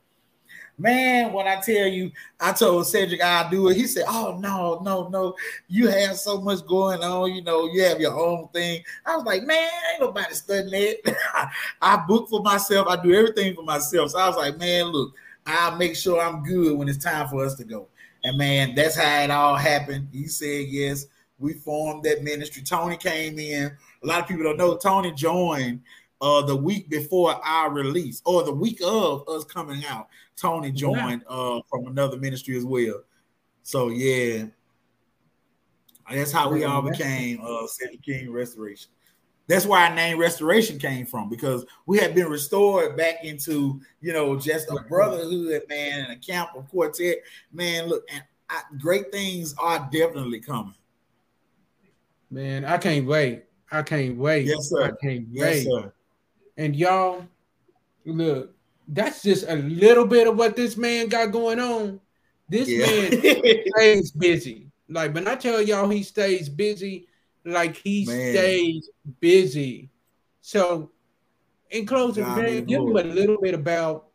Man, 0.78 1.32
when 1.32 1.48
I 1.48 1.60
tell 1.60 1.86
you, 1.86 2.12
I 2.38 2.52
told 2.52 2.86
Cedric 2.86 3.22
I'll 3.22 3.48
do 3.50 3.68
it. 3.68 3.76
He 3.76 3.86
said, 3.86 4.04
Oh, 4.06 4.38
no, 4.38 4.80
no, 4.84 5.08
no. 5.08 5.34
You 5.68 5.88
have 5.88 6.16
so 6.16 6.40
much 6.40 6.66
going 6.66 7.02
on. 7.02 7.32
You 7.32 7.42
know, 7.42 7.66
you 7.66 7.82
have 7.84 8.00
your 8.00 8.12
own 8.12 8.48
thing. 8.48 8.82
I 9.06 9.16
was 9.16 9.24
like, 9.24 9.42
Man, 9.44 9.70
ain't 9.92 10.00
nobody 10.02 10.34
studying 10.34 10.96
it. 11.04 11.16
I 11.82 11.96
book 12.06 12.28
for 12.28 12.42
myself. 12.42 12.88
I 12.88 13.02
do 13.02 13.14
everything 13.14 13.54
for 13.54 13.62
myself. 13.62 14.10
So 14.10 14.18
I 14.18 14.28
was 14.28 14.36
like, 14.36 14.58
Man, 14.58 14.86
look, 14.86 15.14
I'll 15.46 15.76
make 15.76 15.96
sure 15.96 16.20
I'm 16.20 16.42
good 16.42 16.76
when 16.76 16.88
it's 16.88 17.02
time 17.02 17.28
for 17.28 17.44
us 17.44 17.54
to 17.56 17.64
go. 17.64 17.88
And 18.24 18.36
man, 18.36 18.74
that's 18.74 18.96
how 18.96 19.22
it 19.22 19.30
all 19.30 19.54
happened. 19.54 20.08
He 20.12 20.26
said 20.26 20.66
yes. 20.68 21.06
We 21.38 21.52
formed 21.52 22.02
that 22.04 22.24
ministry. 22.24 22.62
Tony 22.62 22.96
came 22.96 23.38
in. 23.38 23.70
A 24.02 24.06
lot 24.06 24.20
of 24.20 24.28
people 24.28 24.42
don't 24.42 24.56
know 24.56 24.76
Tony 24.76 25.12
joined 25.12 25.82
uh 26.20 26.42
the 26.42 26.56
week 26.56 26.88
before 26.88 27.38
our 27.44 27.70
release 27.70 28.22
or 28.24 28.42
the 28.42 28.52
week 28.52 28.80
of 28.82 29.28
us 29.28 29.44
coming 29.44 29.84
out. 29.84 30.08
Tony 30.36 30.70
joined 30.70 31.22
uh 31.28 31.60
from 31.68 31.86
another 31.86 32.16
ministry 32.18 32.56
as 32.56 32.64
well. 32.64 33.02
So 33.62 33.88
yeah, 33.88 34.44
that's 36.10 36.32
how 36.32 36.50
we 36.50 36.64
all 36.64 36.82
became 36.82 37.40
uh 37.42 37.66
Cedric 37.66 38.02
King 38.02 38.30
Restoration. 38.30 38.90
That's 39.48 39.64
where 39.64 39.80
our 39.80 39.94
name 39.94 40.18
Restoration 40.18 40.78
came 40.78 41.06
from 41.06 41.28
because 41.28 41.64
we 41.86 41.98
had 41.98 42.14
been 42.14 42.28
restored 42.28 42.96
back 42.96 43.24
into 43.24 43.80
you 44.00 44.12
know 44.12 44.36
just 44.36 44.70
a 44.70 44.76
brotherhood, 44.88 45.62
man, 45.68 46.04
and 46.04 46.12
a 46.12 46.16
camp 46.16 46.50
of 46.54 46.68
quartet. 46.68 47.18
Man, 47.52 47.88
look, 47.88 48.04
and 48.12 48.22
I, 48.50 48.62
great 48.78 49.10
things 49.10 49.54
are 49.58 49.88
definitely 49.90 50.40
coming. 50.40 50.74
Man, 52.30 52.64
I 52.64 52.76
can't 52.78 53.06
wait. 53.06 53.44
I 53.70 53.82
can't 53.82 54.16
wait. 54.16 54.46
Yes, 54.46 54.68
sir. 54.68 54.84
I 54.84 54.90
can't 55.02 55.28
wait. 55.28 55.64
Yes, 55.64 55.64
sir. 55.64 55.92
And 56.56 56.74
y'all, 56.74 57.26
Look, 58.06 58.54
that's 58.88 59.22
just 59.22 59.48
a 59.48 59.56
little 59.56 60.06
bit 60.06 60.26
of 60.26 60.36
what 60.36 60.56
this 60.56 60.76
man 60.76 61.08
got 61.08 61.32
going 61.32 61.58
on. 61.60 62.00
This 62.48 62.68
yeah. 62.68 62.86
man 62.86 63.64
stays 63.76 64.10
busy. 64.12 64.68
Like 64.88 65.14
when 65.14 65.26
I 65.26 65.34
tell 65.34 65.60
y'all 65.60 65.88
he 65.88 66.02
stays 66.02 66.48
busy, 66.48 67.08
like 67.44 67.76
he 67.76 68.04
man. 68.06 68.32
stays 68.32 68.90
busy. 69.20 69.90
So 70.40 70.92
in 71.70 71.86
closing, 71.86 72.24
man, 72.24 72.64
give 72.64 72.82
him 72.82 72.96
a 72.96 73.02
little 73.02 73.40
bit 73.40 73.54
about 73.54 74.06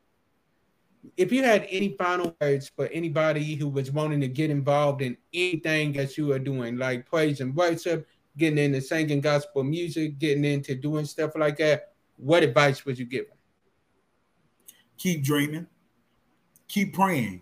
if 1.17 1.31
you 1.31 1.43
had 1.43 1.67
any 1.69 1.95
final 1.97 2.35
words 2.39 2.69
for 2.69 2.87
anybody 2.87 3.55
who 3.55 3.67
was 3.67 3.91
wanting 3.91 4.21
to 4.21 4.27
get 4.27 4.49
involved 4.49 5.01
in 5.01 5.17
anything 5.33 5.93
that 5.93 6.17
you 6.17 6.31
are 6.31 6.39
doing, 6.39 6.77
like 6.77 7.05
praise 7.05 7.41
and 7.41 7.55
worship, 7.55 8.07
getting 8.37 8.59
into 8.59 8.79
singing 8.81 9.19
gospel 9.19 9.63
music, 9.63 10.19
getting 10.19 10.45
into 10.45 10.75
doing 10.75 11.05
stuff 11.05 11.31
like 11.35 11.57
that, 11.57 11.93
what 12.17 12.43
advice 12.43 12.85
would 12.85 12.97
you 12.97 13.05
give 13.05 13.27
them? 13.27 13.37
Keep 15.01 15.23
dreaming, 15.23 15.65
keep 16.67 16.93
praying, 16.93 17.41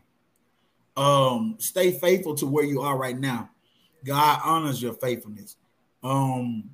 um, 0.95 1.57
stay 1.59 1.91
faithful 1.91 2.33
to 2.35 2.47
where 2.47 2.63
you 2.63 2.79
are 2.79 2.97
right 2.97 3.19
now. 3.19 3.49
God 4.05 4.39
honors 4.45 4.81
your 4.81 4.93
faithfulness. 4.93 5.57
Um, 6.01 6.69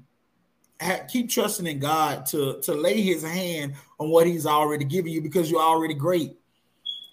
keep 1.08 1.28
trusting 1.28 1.66
in 1.66 1.80
God 1.80 2.28
to 2.28 2.62
to 2.62 2.76
lay 2.76 3.02
His 3.02 3.24
hand 3.24 3.74
on 4.00 4.10
what 4.10 4.28
He's 4.28 4.46
already 4.46 4.86
given 4.86 5.12
you 5.12 5.22
because 5.22 5.50
you're 5.50 5.60
already 5.60 5.96
great. 5.96 6.38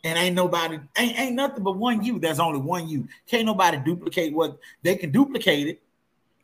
And 0.05 0.19
ain't 0.19 0.37
nobody 0.37 0.79
ain't, 0.99 1.19
ain't 1.19 1.35
nothing 1.35 1.65
but 1.65 1.79
one 1.79 2.05
you. 2.05 2.19
There's 2.19 2.41
only 2.41 2.61
one 2.61 2.91
you. 2.91 3.09
Can't 3.27 3.47
nobody 3.47 3.79
duplicate 3.79 4.35
what 4.35 4.59
they 4.83 4.97
can 4.97 5.13
duplicate 5.13 5.67
it. 5.67 5.83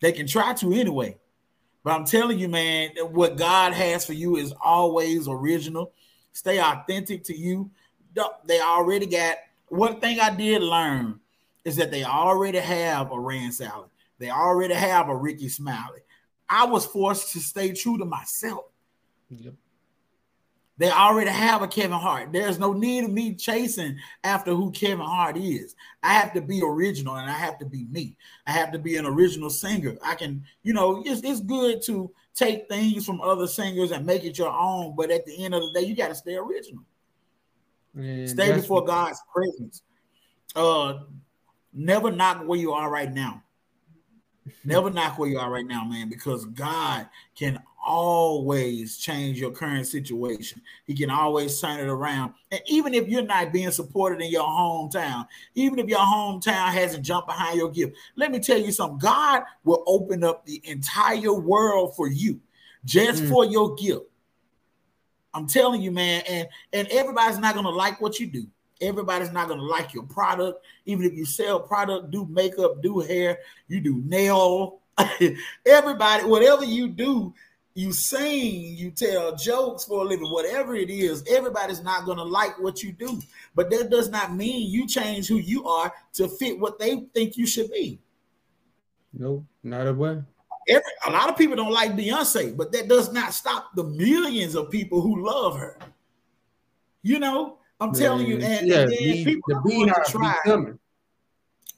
They 0.00 0.12
can 0.12 0.26
try 0.26 0.54
to 0.54 0.72
anyway. 0.72 1.18
But 1.84 1.92
I'm 1.92 2.06
telling 2.06 2.38
you, 2.38 2.48
man, 2.48 2.92
what 3.10 3.36
God 3.36 3.74
has 3.74 4.06
for 4.06 4.14
you 4.14 4.36
is 4.36 4.54
always 4.64 5.28
original. 5.28 5.92
Stay 6.38 6.60
authentic 6.60 7.24
to 7.24 7.36
you. 7.36 7.68
They 8.46 8.60
already 8.60 9.06
got 9.06 9.38
one 9.70 9.98
thing 9.98 10.20
I 10.20 10.32
did 10.32 10.62
learn 10.62 11.18
is 11.64 11.74
that 11.76 11.90
they 11.90 12.04
already 12.04 12.58
have 12.58 13.10
a 13.10 13.18
Rand 13.18 13.54
Salad. 13.54 13.90
They 14.20 14.30
already 14.30 14.74
have 14.74 15.08
a 15.08 15.16
Rickey 15.16 15.48
Smiley. 15.48 15.98
I 16.48 16.64
was 16.64 16.86
forced 16.86 17.32
to 17.32 17.40
stay 17.40 17.72
true 17.72 17.98
to 17.98 18.04
myself. 18.04 18.66
Yep. 19.30 19.54
They 20.76 20.92
already 20.92 21.30
have 21.30 21.62
a 21.62 21.66
Kevin 21.66 21.98
Hart. 21.98 22.32
There's 22.32 22.60
no 22.60 22.72
need 22.72 23.02
of 23.02 23.10
me 23.10 23.34
chasing 23.34 23.98
after 24.22 24.54
who 24.54 24.70
Kevin 24.70 25.04
Hart 25.04 25.36
is. 25.36 25.74
I 26.04 26.12
have 26.12 26.32
to 26.34 26.40
be 26.40 26.62
original 26.62 27.16
and 27.16 27.28
I 27.28 27.34
have 27.34 27.58
to 27.58 27.66
be 27.66 27.86
me. 27.90 28.16
I 28.46 28.52
have 28.52 28.70
to 28.70 28.78
be 28.78 28.94
an 28.94 29.06
original 29.06 29.50
singer. 29.50 29.98
I 30.04 30.14
can, 30.14 30.44
you 30.62 30.72
know, 30.72 31.02
it's, 31.04 31.22
it's 31.24 31.40
good 31.40 31.82
to 31.86 32.12
take 32.38 32.68
things 32.68 33.04
from 33.04 33.20
other 33.20 33.46
singers 33.46 33.90
and 33.90 34.06
make 34.06 34.24
it 34.24 34.38
your 34.38 34.52
own, 34.52 34.94
but 34.96 35.10
at 35.10 35.26
the 35.26 35.44
end 35.44 35.54
of 35.54 35.60
the 35.60 35.72
day, 35.74 35.86
you 35.86 35.96
got 35.96 36.08
to 36.08 36.14
stay 36.14 36.36
original. 36.36 36.84
Man, 37.94 38.28
stay 38.28 38.52
before 38.52 38.84
God's 38.84 39.20
presence. 39.34 39.82
Uh, 40.54 41.00
never 41.72 42.10
knock 42.10 42.46
where 42.46 42.58
you 42.58 42.72
are 42.72 42.90
right 42.90 43.12
now. 43.12 43.42
Never 44.64 44.90
knock 44.90 45.18
where 45.18 45.28
you 45.28 45.38
are 45.38 45.50
right 45.50 45.66
now, 45.66 45.84
man, 45.84 46.08
because 46.08 46.44
God 46.44 47.08
can 47.34 47.60
always 47.84 48.98
change 48.98 49.40
your 49.40 49.50
current 49.50 49.86
situation. 49.86 50.60
He 50.86 50.94
can 50.94 51.10
always 51.10 51.58
turn 51.60 51.80
it 51.80 51.88
around. 51.88 52.34
And 52.50 52.60
even 52.66 52.92
if 52.94 53.08
you're 53.08 53.22
not 53.22 53.52
being 53.52 53.70
supported 53.70 54.20
in 54.20 54.30
your 54.30 54.44
hometown, 54.44 55.26
even 55.54 55.78
if 55.78 55.86
your 55.86 56.00
hometown 56.00 56.68
hasn't 56.72 57.04
jumped 57.04 57.28
behind 57.28 57.56
your 57.58 57.70
gift, 57.70 57.96
let 58.16 58.30
me 58.30 58.40
tell 58.40 58.58
you 58.58 58.72
something 58.72 58.98
God 58.98 59.42
will 59.64 59.82
open 59.86 60.24
up 60.24 60.44
the 60.44 60.60
entire 60.64 61.32
world 61.32 61.96
for 61.96 62.08
you 62.08 62.40
just 62.84 63.22
mm. 63.22 63.28
for 63.28 63.44
your 63.44 63.74
gift. 63.74 64.04
I'm 65.34 65.46
telling 65.46 65.82
you, 65.82 65.90
man, 65.90 66.22
and 66.28 66.48
and 66.72 66.88
everybody's 66.88 67.38
not 67.38 67.54
gonna 67.54 67.70
like 67.70 68.00
what 68.00 68.18
you 68.18 68.26
do. 68.26 68.46
Everybody's 68.80 69.32
not 69.32 69.48
gonna 69.48 69.62
like 69.62 69.92
your 69.92 70.04
product, 70.04 70.64
even 70.86 71.04
if 71.04 71.14
you 71.14 71.24
sell 71.24 71.60
product, 71.60 72.10
do 72.10 72.26
makeup, 72.26 72.82
do 72.82 73.00
hair, 73.00 73.38
you 73.66 73.80
do 73.80 74.02
nail. 74.04 74.80
Everybody, 75.66 76.24
whatever 76.24 76.64
you 76.64 76.88
do, 76.88 77.34
you 77.78 77.92
sing, 77.92 78.76
you 78.76 78.90
tell 78.90 79.36
jokes 79.36 79.84
for 79.84 80.04
a 80.04 80.04
living, 80.04 80.28
whatever 80.32 80.74
it 80.74 80.90
is, 80.90 81.22
everybody's 81.30 81.80
not 81.80 82.04
going 82.04 82.18
to 82.18 82.24
like 82.24 82.58
what 82.60 82.82
you 82.82 82.90
do. 82.90 83.20
But 83.54 83.70
that 83.70 83.88
does 83.88 84.08
not 84.08 84.34
mean 84.34 84.68
you 84.68 84.88
change 84.88 85.28
who 85.28 85.36
you 85.36 85.64
are 85.64 85.92
to 86.14 86.26
fit 86.26 86.58
what 86.58 86.80
they 86.80 87.06
think 87.14 87.36
you 87.36 87.46
should 87.46 87.70
be. 87.70 88.00
No, 89.12 89.46
not 89.62 89.86
a 89.86 89.92
way. 89.94 90.20
Every, 90.68 90.92
a 91.06 91.10
lot 91.12 91.28
of 91.28 91.36
people 91.36 91.54
don't 91.54 91.72
like 91.72 91.92
Beyonce, 91.92 92.56
but 92.56 92.72
that 92.72 92.88
does 92.88 93.12
not 93.12 93.32
stop 93.32 93.70
the 93.76 93.84
millions 93.84 94.56
of 94.56 94.72
people 94.72 95.00
who 95.00 95.24
love 95.24 95.56
her. 95.56 95.78
You 97.02 97.20
know, 97.20 97.57
I'm 97.80 97.90
Man, 97.90 98.00
telling 98.00 98.26
you, 98.26 98.38
and, 98.40 98.66
yeah, 98.66 98.80
and 98.80 98.90
the, 98.90 99.24
people 99.24 99.42
the 99.48 99.54
are 99.56 99.62
going 99.62 99.88
to 99.88 100.04
try. 100.08 100.36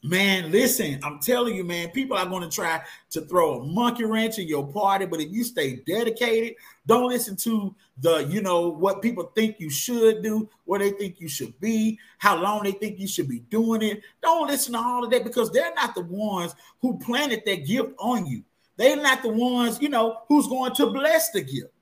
Man, 0.02 0.50
listen, 0.50 0.98
I'm 1.02 1.18
telling 1.18 1.54
you, 1.54 1.62
man, 1.62 1.90
people 1.90 2.16
are 2.16 2.24
going 2.24 2.42
to 2.42 2.48
try 2.48 2.80
to 3.10 3.20
throw 3.20 3.60
a 3.60 3.66
monkey 3.66 4.06
wrench 4.06 4.38
in 4.38 4.48
your 4.48 4.66
party, 4.66 5.04
but 5.04 5.20
if 5.20 5.30
you 5.30 5.44
stay 5.44 5.76
dedicated, 5.86 6.54
don't 6.86 7.08
listen 7.08 7.36
to 7.36 7.74
the, 7.98 8.20
you 8.30 8.40
know, 8.40 8.68
what 8.68 9.02
people 9.02 9.30
think 9.34 9.60
you 9.60 9.68
should 9.68 10.22
do, 10.22 10.48
where 10.64 10.78
they 10.78 10.92
think 10.92 11.20
you 11.20 11.28
should 11.28 11.58
be, 11.60 11.98
how 12.16 12.40
long 12.40 12.62
they 12.62 12.72
think 12.72 12.98
you 12.98 13.06
should 13.06 13.28
be 13.28 13.40
doing 13.50 13.82
it. 13.82 14.00
Don't 14.22 14.46
listen 14.46 14.72
to 14.72 14.78
all 14.78 15.04
of 15.04 15.10
that 15.10 15.22
because 15.22 15.50
they're 15.50 15.74
not 15.74 15.94
the 15.94 16.04
ones 16.04 16.54
who 16.80 16.98
planted 16.98 17.42
that 17.44 17.66
gift 17.66 17.92
on 17.98 18.24
you. 18.24 18.42
They're 18.78 18.96
not 18.96 19.22
the 19.22 19.28
ones, 19.28 19.82
you 19.82 19.90
know, 19.90 20.20
who's 20.28 20.46
going 20.46 20.72
to 20.76 20.86
bless 20.86 21.28
the 21.30 21.42
gift 21.42 21.74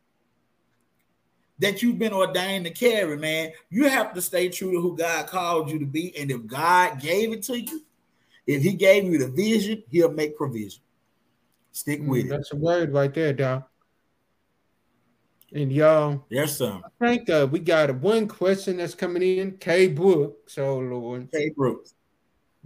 that 1.58 1.82
you've 1.82 1.98
been 1.98 2.12
ordained 2.12 2.66
to 2.66 2.70
carry, 2.70 3.16
man. 3.16 3.52
You 3.70 3.88
have 3.88 4.14
to 4.14 4.22
stay 4.22 4.48
true 4.48 4.72
to 4.72 4.80
who 4.80 4.96
God 4.96 5.26
called 5.26 5.70
you 5.70 5.78
to 5.78 5.86
be. 5.86 6.16
And 6.16 6.30
if 6.30 6.46
God 6.46 7.00
gave 7.00 7.32
it 7.32 7.42
to 7.44 7.60
you, 7.60 7.82
if 8.46 8.62
he 8.62 8.74
gave 8.74 9.04
you 9.04 9.18
the 9.18 9.28
vision, 9.28 9.82
he'll 9.90 10.12
make 10.12 10.36
provision. 10.36 10.82
Stick 11.72 12.00
with 12.02 12.26
mm, 12.26 12.30
That's 12.30 12.50
it. 12.50 12.54
a 12.54 12.56
word 12.56 12.92
right 12.92 13.12
there, 13.12 13.32
Doc. 13.32 13.68
And 15.52 15.72
y'all, 15.72 16.24
yes, 16.28 16.58
sir. 16.58 16.80
I 16.84 17.06
think 17.06 17.30
uh, 17.30 17.48
we 17.50 17.60
got 17.60 17.94
one 17.96 18.28
question 18.28 18.76
that's 18.76 18.94
coming 18.94 19.22
in. 19.22 19.56
K 19.58 19.88
Brooks, 19.88 20.58
oh 20.58 20.78
Lord. 20.78 21.30
K 21.32 21.50
Brooks. 21.56 21.94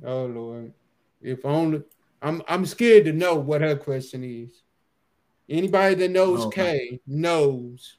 Oh 0.04 0.26
Lord. 0.26 0.72
If 1.20 1.44
only 1.44 1.82
I'm 2.20 2.42
I'm 2.48 2.66
scared 2.66 3.04
to 3.04 3.12
know 3.12 3.36
what 3.36 3.60
her 3.60 3.76
question 3.76 4.24
is. 4.24 4.62
Anybody 5.48 5.94
that 5.96 6.10
knows 6.10 6.46
oh, 6.46 6.48
K 6.48 7.00
knows. 7.06 7.98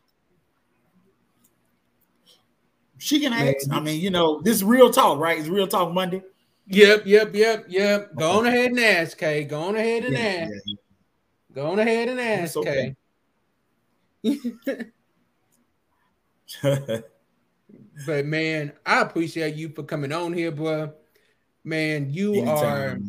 She 3.03 3.19
can 3.19 3.33
ask. 3.33 3.69
I 3.69 3.81
mean, 3.81 3.99
you 3.99 4.09
know, 4.09 4.39
this 4.39 4.55
is 4.55 4.63
real 4.63 4.89
talk, 4.89 5.19
right? 5.19 5.37
It's 5.37 5.49
real 5.49 5.67
talk 5.67 5.91
Monday. 5.93 6.23
Yep, 6.67 7.05
yep, 7.05 7.35
yep, 7.35 7.65
yep. 7.67 8.15
Go 8.15 8.39
on 8.39 8.45
ahead 8.45 8.71
and 8.71 8.79
ask, 8.79 9.17
Kay. 9.17 9.43
Go 9.43 9.59
on 9.59 9.75
ahead 9.75 10.05
and 10.05 10.13
yeah, 10.13 10.19
ask. 10.19 10.51
Yeah, 10.51 10.59
yeah. 10.65 10.75
Go 11.53 11.71
on 11.71 11.79
ahead 11.79 12.07
and 12.07 12.19
ask, 12.21 12.55
okay. 12.55 12.95
Kay. 14.23 14.39
but 18.05 18.25
man, 18.25 18.71
I 18.85 19.01
appreciate 19.01 19.55
you 19.55 19.67
for 19.67 19.83
coming 19.83 20.13
on 20.13 20.31
here, 20.31 20.51
bro. 20.51 20.93
Man, 21.65 22.09
you 22.09 22.35
Anytime, 22.35 22.55
are 22.55 22.99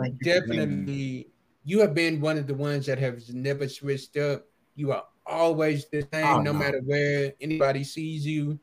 man. 0.00 0.18
definitely 0.24 0.92
you, 0.92 1.24
you 1.64 1.80
have 1.80 1.94
been 1.94 2.20
one 2.20 2.38
of 2.38 2.48
the 2.48 2.54
ones 2.54 2.86
that 2.86 2.98
have 2.98 3.22
never 3.28 3.68
switched 3.68 4.16
up. 4.16 4.46
You 4.74 4.90
are 4.90 5.04
always 5.24 5.86
the 5.90 6.04
same, 6.12 6.26
oh, 6.26 6.40
no, 6.40 6.50
no, 6.50 6.58
matter 6.58 6.80
where 6.84 7.34
anybody 7.40 7.84
sees 7.84 8.26
you. 8.26 8.58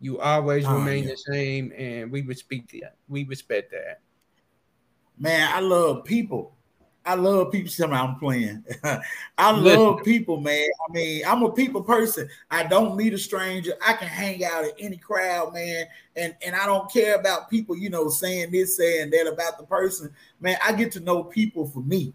You 0.00 0.18
always 0.18 0.64
oh, 0.64 0.74
remain 0.74 1.04
yeah. 1.04 1.10
the 1.10 1.16
same, 1.16 1.72
and 1.76 2.10
we 2.10 2.22
respect 2.22 2.72
that. 2.72 2.96
We 3.08 3.24
respect 3.24 3.70
that. 3.72 4.00
Man, 5.18 5.50
I 5.52 5.60
love 5.60 6.04
people. 6.04 6.56
I 7.04 7.14
love 7.14 7.52
people. 7.52 7.70
Somehow 7.70 8.08
I'm 8.08 8.18
playing. 8.18 8.64
I 9.38 9.50
love 9.50 10.02
people, 10.04 10.40
man. 10.40 10.66
I 10.88 10.92
mean, 10.92 11.22
I'm 11.26 11.42
a 11.42 11.52
people 11.52 11.82
person. 11.82 12.28
I 12.50 12.64
don't 12.64 12.96
meet 12.96 13.12
a 13.12 13.18
stranger. 13.18 13.72
I 13.86 13.94
can 13.94 14.08
hang 14.08 14.44
out 14.44 14.64
in 14.64 14.70
any 14.78 14.96
crowd, 14.96 15.52
man. 15.52 15.86
And 16.16 16.34
and 16.44 16.54
I 16.54 16.66
don't 16.66 16.90
care 16.90 17.16
about 17.16 17.50
people, 17.50 17.76
you 17.76 17.90
know, 17.90 18.08
saying 18.08 18.52
this, 18.52 18.76
saying 18.76 19.10
that 19.10 19.26
about 19.26 19.58
the 19.58 19.64
person. 19.64 20.12
Man, 20.40 20.56
I 20.64 20.72
get 20.72 20.92
to 20.92 21.00
know 21.00 21.24
people 21.24 21.66
for 21.66 21.80
me. 21.80 22.14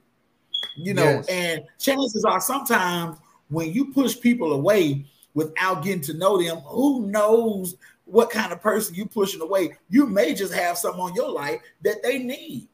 You 0.76 0.94
know, 0.94 1.04
yes. 1.04 1.28
and 1.28 1.64
chances 1.80 2.26
are 2.26 2.42
sometimes 2.42 3.18
when 3.50 3.72
you 3.72 3.92
push 3.94 4.20
people 4.20 4.54
away, 4.54 5.06
without 5.36 5.84
getting 5.84 6.02
to 6.02 6.14
know 6.16 6.42
them. 6.42 6.58
Who 6.62 7.06
knows 7.06 7.76
what 8.06 8.32
kind 8.32 8.52
of 8.52 8.62
person 8.62 8.96
you 8.96 9.06
pushing 9.06 9.42
away? 9.42 9.78
You 9.90 10.08
may 10.08 10.34
just 10.34 10.54
have 10.54 10.80
something 10.80 11.02
on 11.02 11.14
your 11.14 11.30
life 11.30 11.62
that 11.84 12.02
they 12.02 12.18
need. 12.18 12.68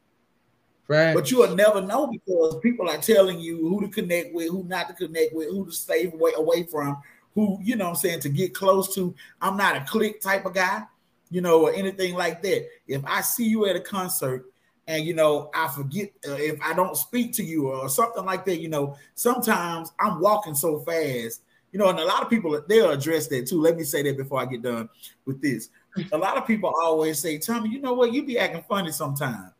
Right. 0.88 1.14
But 1.14 1.30
you 1.30 1.38
will 1.38 1.54
never 1.54 1.80
know 1.80 2.06
because 2.06 2.56
people 2.60 2.88
are 2.88 2.98
telling 2.98 3.40
you 3.40 3.56
who 3.68 3.80
to 3.82 3.88
connect 3.88 4.34
with, 4.34 4.48
who 4.48 4.64
not 4.64 4.88
to 4.88 4.94
connect 4.94 5.34
with, 5.34 5.48
who 5.50 5.66
to 5.66 5.72
stay 5.72 6.06
away, 6.06 6.32
away 6.36 6.62
from, 6.64 6.98
who, 7.34 7.58
you 7.62 7.76
know 7.76 7.88
I'm 7.88 7.94
saying, 7.94 8.20
to 8.20 8.28
get 8.28 8.54
close 8.54 8.94
to. 8.94 9.14
I'm 9.40 9.56
not 9.56 9.76
a 9.76 9.84
clique 9.84 10.20
type 10.20 10.44
of 10.44 10.54
guy, 10.54 10.82
you 11.30 11.40
know, 11.40 11.62
or 11.62 11.72
anything 11.72 12.14
like 12.14 12.42
that. 12.42 12.68
If 12.86 13.02
I 13.06 13.22
see 13.22 13.46
you 13.46 13.66
at 13.66 13.76
a 13.76 13.80
concert 13.80 14.46
and, 14.86 15.04
you 15.04 15.14
know, 15.14 15.50
I 15.54 15.68
forget 15.68 16.10
uh, 16.28 16.34
if 16.34 16.60
I 16.60 16.74
don't 16.74 16.96
speak 16.96 17.32
to 17.34 17.42
you 17.42 17.68
or 17.68 17.88
something 17.88 18.24
like 18.24 18.44
that, 18.44 18.60
you 18.60 18.68
know, 18.68 18.96
sometimes 19.14 19.92
I'm 19.98 20.20
walking 20.20 20.54
so 20.54 20.80
fast 20.80 21.42
you 21.72 21.78
know, 21.78 21.88
and 21.88 21.98
a 21.98 22.04
lot 22.04 22.22
of 22.22 22.30
people 22.30 22.60
they'll 22.68 22.90
address 22.90 23.26
that 23.28 23.46
too. 23.46 23.60
Let 23.60 23.76
me 23.76 23.84
say 23.84 24.02
that 24.02 24.16
before 24.16 24.40
I 24.40 24.46
get 24.46 24.62
done 24.62 24.88
with 25.24 25.40
this. 25.40 25.70
A 26.12 26.18
lot 26.18 26.36
of 26.36 26.46
people 26.46 26.72
always 26.82 27.18
say, 27.18 27.38
Tommy, 27.38 27.70
you 27.70 27.80
know 27.80 27.94
what? 27.94 28.12
You 28.12 28.24
be 28.24 28.38
acting 28.38 28.64
funny 28.68 28.92
sometimes. 28.92 29.50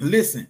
Listen, 0.00 0.48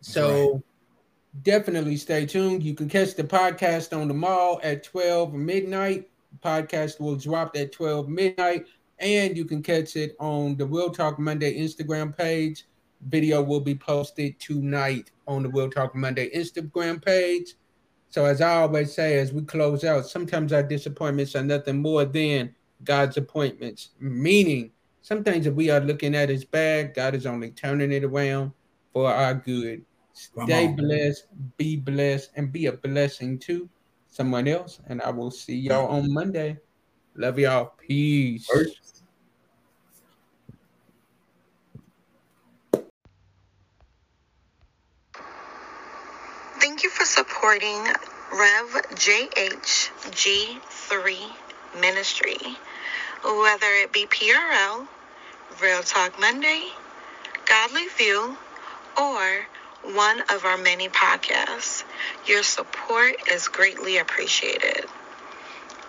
So 0.00 0.52
right. 0.52 0.62
Definitely 1.42 1.96
stay 1.96 2.26
tuned. 2.26 2.62
You 2.62 2.74
can 2.74 2.88
catch 2.88 3.14
the 3.14 3.24
podcast 3.24 3.98
on 3.98 4.08
the 4.08 4.14
mall 4.14 4.60
at 4.62 4.84
12 4.84 5.34
midnight. 5.34 6.08
podcast 6.44 7.00
will 7.00 7.16
drop 7.16 7.56
at 7.56 7.72
12 7.72 8.08
midnight, 8.08 8.66
and 8.98 9.36
you 9.36 9.44
can 9.44 9.62
catch 9.62 9.96
it 9.96 10.16
on 10.18 10.56
the 10.56 10.66
Real 10.66 10.90
Talk 10.90 11.18
Monday 11.18 11.58
Instagram 11.58 12.16
page. 12.16 12.64
Video 13.08 13.42
will 13.42 13.60
be 13.60 13.74
posted 13.74 14.38
tonight 14.40 15.10
on 15.26 15.42
the 15.42 15.48
Real 15.48 15.70
Talk 15.70 15.94
Monday 15.94 16.30
Instagram 16.30 17.04
page. 17.04 17.54
So, 18.08 18.24
as 18.24 18.40
I 18.40 18.56
always 18.56 18.94
say, 18.94 19.18
as 19.18 19.32
we 19.32 19.42
close 19.42 19.84
out, 19.84 20.06
sometimes 20.06 20.52
our 20.52 20.62
disappointments 20.62 21.34
are 21.34 21.42
nothing 21.42 21.82
more 21.82 22.04
than 22.04 22.54
God's 22.84 23.16
appointments, 23.16 23.90
meaning 23.98 24.70
some 25.02 25.24
things 25.24 25.44
that 25.44 25.54
we 25.54 25.70
are 25.70 25.80
looking 25.80 26.14
at 26.14 26.30
as 26.30 26.44
bad, 26.44 26.94
God 26.94 27.14
is 27.14 27.26
only 27.26 27.50
turning 27.50 27.92
it 27.92 28.04
around 28.04 28.52
for 28.92 29.12
our 29.12 29.34
good. 29.34 29.84
Stay 30.14 30.68
blessed, 30.68 31.26
be 31.56 31.76
blessed, 31.76 32.30
and 32.36 32.52
be 32.52 32.66
a 32.66 32.72
blessing 32.72 33.38
to 33.40 33.68
someone 34.08 34.46
else. 34.48 34.80
And 34.86 35.02
I 35.02 35.10
will 35.10 35.30
see 35.30 35.56
y'all 35.56 35.88
on 35.88 36.12
Monday. 36.12 36.56
Love 37.16 37.38
y'all. 37.38 37.74
Peace. 37.78 38.48
Thank 46.60 46.82
you 46.82 46.90
for 46.90 47.04
supporting 47.04 47.84
Rev 48.32 48.82
JHG3 48.94 50.60
Ministry, 51.80 52.38
whether 53.24 53.66
it 53.82 53.92
be 53.92 54.06
PRL, 54.06 54.86
Real 55.60 55.82
Talk 55.82 56.18
Monday, 56.20 56.68
Godly 57.46 57.88
View, 57.98 58.36
or 58.96 59.46
one 59.92 60.22
of 60.30 60.44
our 60.44 60.56
many 60.56 60.88
podcasts. 60.88 61.84
Your 62.26 62.42
support 62.42 63.16
is 63.30 63.46
greatly 63.48 63.98
appreciated. 63.98 64.86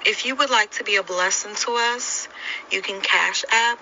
If 0.06 0.26
you 0.26 0.36
would 0.36 0.50
like 0.50 0.72
to 0.72 0.84
be 0.84 0.98
a 0.98 1.04
blessing 1.04 1.56
to 1.56 1.78
us, 1.96 2.28
you 2.72 2.82
can 2.82 3.00
cash 3.02 3.46
app 3.52 3.80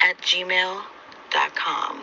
at 0.00 0.18
gmail.com. 0.18 2.02